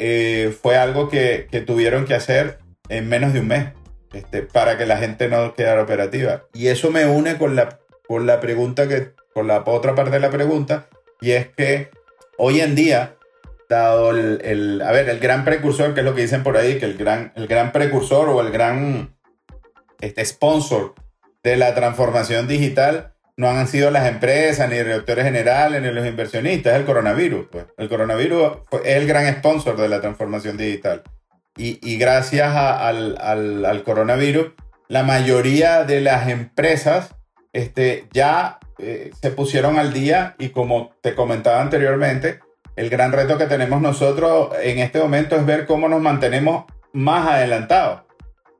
eh, 0.46 0.52
fue 0.52 0.76
algo 0.76 1.08
que, 1.08 1.48
tuvieron 1.66 2.04
que 2.04 2.14
hacer 2.14 2.60
en 2.88 3.08
menos 3.08 3.32
de 3.32 3.40
un 3.40 3.48
mes 3.48 3.72
este, 4.12 4.42
para 4.42 4.78
que 4.78 4.86
la 4.86 4.98
gente 4.98 5.28
no 5.28 5.54
quedara 5.54 5.82
operativa. 5.82 6.44
Y 6.54 6.68
eso 6.68 6.92
me 6.92 7.04
une 7.04 7.36
con 7.36 7.56
la, 7.56 7.80
con 8.06 8.28
la 8.28 8.38
pregunta 8.38 8.86
que, 8.86 9.10
con 9.34 9.48
la 9.48 9.64
otra 9.66 9.96
parte 9.96 10.12
de 10.12 10.20
la 10.20 10.30
pregunta, 10.30 10.86
y 11.20 11.32
es 11.32 11.48
que 11.48 11.90
hoy 12.36 12.60
en 12.60 12.76
día, 12.76 13.16
dado 13.68 14.10
el, 14.10 14.82
a 14.82 14.92
ver, 14.92 15.08
el 15.08 15.18
gran 15.18 15.44
precursor, 15.44 15.94
que 15.94 16.00
es 16.00 16.06
lo 16.06 16.14
que 16.14 16.22
dicen 16.22 16.42
por 16.42 16.56
ahí, 16.56 16.78
que 16.78 16.86
el 16.86 16.96
gran, 16.96 17.32
el 17.36 17.46
gran 17.46 17.72
precursor 17.72 18.28
o 18.28 18.40
el 18.40 18.50
gran 18.50 19.16
este, 20.00 20.24
sponsor 20.24 20.94
de 21.42 21.56
la 21.56 21.74
transformación 21.74 22.48
digital 22.48 23.14
no 23.36 23.48
han 23.48 23.68
sido 23.68 23.92
las 23.92 24.08
empresas, 24.08 24.68
ni 24.68 24.76
el 24.76 24.86
directores 24.86 25.24
generales, 25.24 25.80
ni 25.80 25.92
los 25.92 26.04
inversionistas, 26.04 26.72
es 26.72 26.80
el 26.80 26.86
coronavirus. 26.86 27.46
Pues. 27.52 27.66
El 27.76 27.88
coronavirus 27.88 28.58
es 28.84 28.96
el 28.96 29.06
gran 29.06 29.32
sponsor 29.36 29.76
de 29.76 29.88
la 29.88 30.00
transformación 30.00 30.56
digital. 30.56 31.04
Y, 31.56 31.78
y 31.88 31.98
gracias 31.98 32.54
al, 32.54 33.16
al, 33.20 33.64
al, 33.64 33.82
coronavirus, 33.84 34.54
la 34.88 35.04
mayoría 35.04 35.84
de 35.84 36.00
las 36.00 36.28
empresas 36.28 37.14
este, 37.52 38.08
ya 38.12 38.58
eh, 38.78 39.12
se 39.20 39.30
pusieron 39.30 39.78
al 39.78 39.92
día 39.92 40.34
y 40.38 40.48
como 40.48 40.92
te 41.00 41.14
comentaba 41.14 41.60
anteriormente, 41.60 42.40
el 42.78 42.90
gran 42.90 43.10
reto 43.10 43.36
que 43.36 43.46
tenemos 43.46 43.82
nosotros 43.82 44.50
en 44.62 44.78
este 44.78 45.00
momento 45.00 45.34
es 45.34 45.44
ver 45.44 45.66
cómo 45.66 45.88
nos 45.88 46.00
mantenemos 46.00 46.64
más 46.92 47.26
adelantados. 47.26 48.02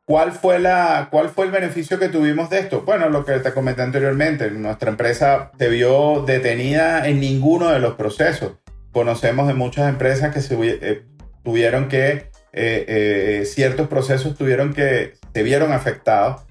¿Cuál 0.04 0.32
fue, 0.32 0.58
la, 0.58 1.06
¿Cuál 1.08 1.28
fue 1.28 1.46
el 1.46 1.52
beneficio 1.52 2.00
que 2.00 2.08
tuvimos 2.08 2.50
de 2.50 2.58
esto? 2.58 2.82
Bueno, 2.82 3.10
lo 3.10 3.24
que 3.24 3.38
te 3.38 3.52
comenté 3.52 3.82
anteriormente, 3.82 4.50
nuestra 4.50 4.90
empresa 4.90 5.52
se 5.56 5.68
vio 5.68 6.24
detenida 6.26 7.06
en 7.06 7.20
ninguno 7.20 7.68
de 7.68 7.78
los 7.78 7.94
procesos. 7.94 8.54
Conocemos 8.90 9.46
de 9.46 9.54
muchas 9.54 9.88
empresas 9.88 10.34
que 10.34 10.40
se, 10.40 10.56
eh, 10.60 11.02
tuvieron 11.44 11.86
que, 11.86 12.30
eh, 12.52 12.84
eh, 12.88 13.44
ciertos 13.44 13.86
procesos 13.86 14.36
tuvieron 14.36 14.74
que, 14.74 15.12
se 15.32 15.42
vieron 15.44 15.72
afectados 15.72 16.42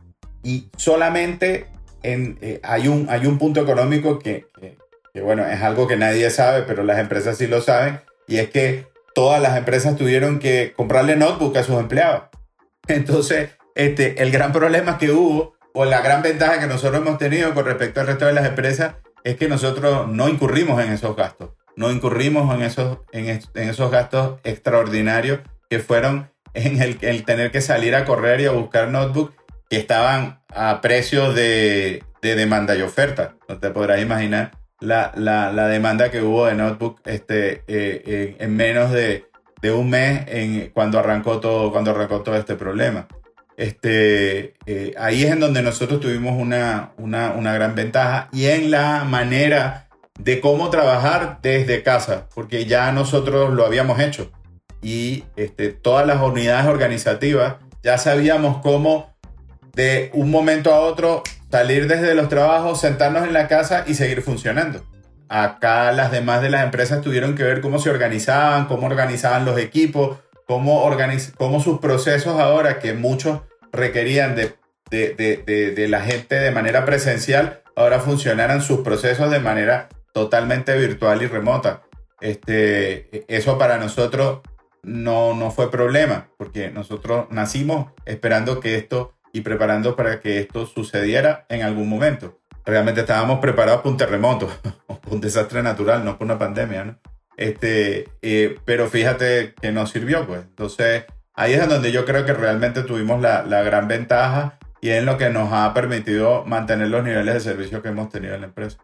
y 0.41 0.69
solamente 0.77 1.67
en, 2.01 2.39
hay, 2.63 2.87
un, 2.87 3.07
hay 3.09 3.25
un 3.25 3.37
punto 3.37 3.59
económico 3.59 4.19
que, 4.19 4.45
que, 4.57 4.77
que, 5.17 5.23
bueno, 5.23 5.47
es 5.47 5.63
algo 5.63 5.87
que 5.87 5.97
nadie 5.97 6.29
sabe, 6.29 6.61
pero 6.61 6.83
las 6.83 6.99
empresas 6.99 7.39
sí 7.39 7.47
lo 7.47 7.59
saben, 7.59 8.01
y 8.27 8.37
es 8.37 8.51
que 8.51 8.85
todas 9.15 9.41
las 9.41 9.57
empresas 9.57 9.95
tuvieron 9.95 10.37
que 10.37 10.73
comprarle 10.77 11.15
notebook 11.15 11.57
a 11.57 11.63
sus 11.63 11.79
empleados. 11.79 12.25
Entonces, 12.87 13.49
este, 13.73 14.21
el 14.21 14.29
gran 14.29 14.51
problema 14.53 14.99
que 14.99 15.09
hubo, 15.09 15.55
o 15.73 15.85
la 15.85 16.01
gran 16.01 16.21
ventaja 16.21 16.59
que 16.59 16.67
nosotros 16.67 17.01
hemos 17.01 17.17
tenido 17.17 17.55
con 17.55 17.65
respecto 17.65 17.99
al 17.99 18.05
resto 18.05 18.27
de 18.27 18.33
las 18.33 18.45
empresas, 18.45 18.93
es 19.23 19.37
que 19.37 19.47
nosotros 19.47 20.07
no 20.07 20.29
incurrimos 20.29 20.83
en 20.83 20.91
esos 20.91 21.15
gastos. 21.15 21.49
No 21.75 21.89
incurrimos 21.91 22.53
en 22.53 22.61
esos, 22.61 22.99
en, 23.11 23.41
esos 23.55 23.89
gastos 23.89 24.39
extraordinarios 24.43 25.39
que 25.67 25.79
fueron 25.79 26.29
en 26.53 26.79
el, 26.79 27.25
tener 27.25 27.51
que 27.51 27.61
salir 27.61 27.95
a 27.95 28.05
correr 28.05 28.41
y 28.41 28.45
a 28.45 28.51
buscar 28.51 28.89
notebooks 28.89 29.33
que 29.67 29.77
estaban 29.77 30.43
a 30.53 30.79
precios 30.81 31.33
de, 31.33 32.03
demanda 32.21 32.75
y 32.75 32.83
oferta. 32.83 33.35
No 33.49 33.57
te 33.57 33.71
podrás 33.71 33.99
imaginar 33.99 34.51
la, 34.79 35.67
demanda 35.69 36.11
que 36.11 36.21
hubo 36.21 36.45
de 36.45 36.55
notebook 36.55 37.01
este, 37.05 37.63
eh, 37.67 38.35
en 38.39 38.55
menos 38.55 38.91
de, 38.91 39.25
de 39.61 39.71
un 39.71 39.89
mes 39.89 40.23
en, 40.27 40.69
cuando, 40.69 40.99
arrancó 40.99 41.39
todo, 41.39 41.71
cuando 41.71 41.91
arrancó 41.91 42.21
todo 42.21 42.35
este 42.35 42.55
problema. 42.55 43.07
Este, 43.55 44.53
eh, 44.67 44.93
ahí 44.99 45.23
es 45.23 45.31
en 45.31 45.39
donde 45.39 45.63
nosotros 45.63 45.99
tuvimos 45.99 46.39
una, 46.39 46.91
una, 46.97 47.31
una, 47.31 47.53
gran 47.53 47.73
ventaja 47.73 48.29
y 48.31 48.45
en 48.45 48.69
la 48.69 49.03
manera 49.03 49.87
de 50.19 50.39
cómo 50.39 50.69
trabajar 50.69 51.39
desde 51.41 51.81
casa, 51.81 52.27
porque 52.35 52.65
ya 52.65 52.91
nosotros 52.91 53.51
lo 53.53 53.65
habíamos 53.65 53.99
hecho 53.99 54.31
y 54.81 55.23
este, 55.35 55.69
todas 55.69 56.05
las 56.05 56.21
unidades 56.21 56.67
organizativas 56.67 57.55
ya 57.81 57.97
sabíamos 57.97 58.61
cómo 58.61 59.15
de 59.73 60.11
un 60.13 60.29
momento 60.29 60.73
a 60.73 60.81
otro 60.81 61.23
salir 61.57 61.87
desde 61.87 62.13
los 62.13 62.29
trabajos, 62.29 62.79
sentarnos 62.79 63.23
en 63.25 63.33
la 63.33 63.47
casa 63.47 63.83
y 63.87 63.95
seguir 63.95 64.21
funcionando. 64.21 64.85
acá 65.27 65.91
las 65.91 66.11
demás 66.11 66.43
de 66.43 66.51
las 66.51 66.63
empresas 66.63 67.01
tuvieron 67.01 67.33
que 67.33 67.41
ver 67.41 67.61
cómo 67.61 67.79
se 67.79 67.89
organizaban, 67.89 68.67
cómo 68.67 68.85
organizaban 68.85 69.43
los 69.43 69.57
equipos, 69.57 70.19
cómo, 70.45 70.83
organiz 70.83 71.33
cómo 71.35 71.59
sus 71.59 71.79
procesos 71.79 72.39
ahora, 72.39 72.77
que 72.77 72.93
muchos 72.93 73.41
requerían 73.71 74.35
de, 74.35 74.55
de, 74.91 75.15
de, 75.15 75.71
de, 75.71 75.87
la 75.87 76.01
gente 76.01 76.35
de 76.35 76.51
manera 76.51 76.85
presencial, 76.85 77.63
ahora 77.75 77.99
funcionaran 77.99 78.61
sus 78.61 78.81
procesos 78.81 79.31
de 79.31 79.39
manera 79.39 79.89
totalmente 80.13 80.77
virtual 80.77 81.23
y 81.23 81.27
remota. 81.27 81.81
Este, 82.21 83.25
eso 83.27 83.57
para 83.57 83.79
nosotros 83.79 84.41
no, 84.83 85.33
no 85.33 85.49
fue 85.49 85.71
problema, 85.71 86.29
porque 86.37 86.69
nosotros 86.69 87.25
nacimos 87.31 87.91
esperando 88.05 88.59
que 88.59 88.75
esto 88.75 89.16
y 89.37 89.41
preparando 89.41 89.95
para 89.95 90.19
que 90.19 90.39
esto 90.39 90.65
sucediera 90.65 91.45
en 91.49 91.61
algún 91.61 91.87
momento. 91.87 92.39
Realmente 92.65 93.01
estábamos 93.01 93.39
preparados 93.39 93.81
para 93.81 93.91
un 93.91 93.97
terremoto, 93.97 94.49
un 95.11 95.21
desastre 95.21 95.61
natural, 95.61 96.03
no 96.03 96.17
por 96.17 96.25
una 96.25 96.39
pandemia, 96.39 96.85
¿no? 96.85 96.97
Este, 97.37 98.09
eh, 98.23 98.59
pero 98.65 98.87
fíjate 98.89 99.53
que 99.61 99.71
nos 99.71 99.91
sirvió, 99.91 100.25
pues. 100.25 100.41
Entonces, 100.41 101.05
ahí 101.35 101.53
es 101.53 101.69
donde 101.69 101.91
yo 101.91 102.03
creo 102.03 102.25
que 102.25 102.33
realmente 102.33 102.81
tuvimos 102.81 103.21
la, 103.21 103.43
la 103.43 103.61
gran 103.61 103.87
ventaja 103.87 104.57
y 104.81 104.89
es 104.89 105.03
lo 105.03 105.19
que 105.19 105.29
nos 105.29 105.53
ha 105.53 105.71
permitido 105.75 106.43
mantener 106.45 106.87
los 106.87 107.03
niveles 107.03 107.35
de 107.35 107.39
servicio 107.39 107.83
que 107.83 107.89
hemos 107.89 108.09
tenido 108.09 108.33
en 108.33 108.41
la 108.41 108.47
empresa. 108.47 108.79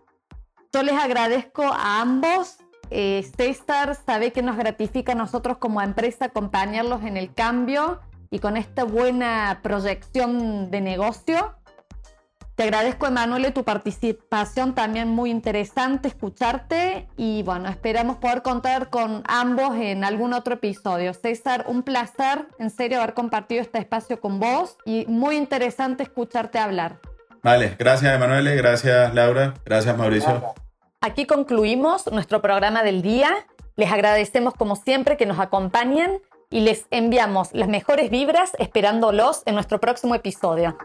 Yo 0.72 0.84
les 0.84 0.94
agradezco 0.94 1.64
a 1.64 2.02
ambos. 2.02 2.58
Eh, 2.92 3.28
César 3.36 3.98
sabe 4.06 4.32
que 4.32 4.44
nos 4.44 4.56
gratifica 4.56 5.14
a 5.14 5.16
nosotros 5.16 5.58
como 5.58 5.82
empresa 5.82 6.26
acompañarlos 6.26 7.02
en 7.04 7.18
el 7.18 7.34
cambio 7.34 8.02
y 8.34 8.40
con 8.40 8.58
esta 8.58 8.84
buena 8.84 9.60
proyección 9.62 10.72
de 10.72 10.82
negocio. 10.82 11.54
Te 12.56 12.64
agradezco, 12.64 13.06
Emanuele, 13.06 13.52
tu 13.52 13.64
participación 13.64 14.74
también 14.74 15.08
muy 15.08 15.30
interesante, 15.30 16.08
escucharte 16.08 17.08
y 17.16 17.44
bueno, 17.44 17.70
esperamos 17.70 18.18
poder 18.18 18.42
contar 18.42 18.90
con 18.90 19.22
ambos 19.28 19.76
en 19.76 20.04
algún 20.04 20.34
otro 20.34 20.56
episodio. 20.56 21.14
César, 21.14 21.66
un 21.68 21.84
placer, 21.84 22.48
en 22.58 22.72
serio, 22.72 22.98
haber 23.02 23.14
compartido 23.14 23.62
este 23.62 23.78
espacio 23.78 24.20
con 24.20 24.40
vos 24.40 24.78
y 24.84 25.06
muy 25.08 25.36
interesante 25.36 26.02
escucharte 26.02 26.58
hablar. 26.58 27.00
Vale, 27.44 27.76
gracias, 27.78 28.16
Emanuele, 28.16 28.56
gracias, 28.56 29.14
Laura, 29.14 29.54
gracias, 29.64 29.96
Mauricio. 29.96 30.56
Aquí 31.02 31.28
concluimos 31.28 32.12
nuestro 32.12 32.42
programa 32.42 32.82
del 32.82 33.04
día. 33.04 33.30
Les 33.76 33.92
agradecemos 33.92 34.56
como 34.56 34.76
siempre 34.76 35.18
que 35.18 35.28
nos 35.28 35.40
acompañen 35.40 36.20
y 36.54 36.60
les 36.60 36.86
enviamos 36.92 37.50
las 37.54 37.68
mejores 37.68 38.12
vibras 38.12 38.52
esperándolos 38.60 39.42
en 39.48 39.56
nuestro 39.56 39.80
próximo 39.80 40.14
episodio. 40.14 40.78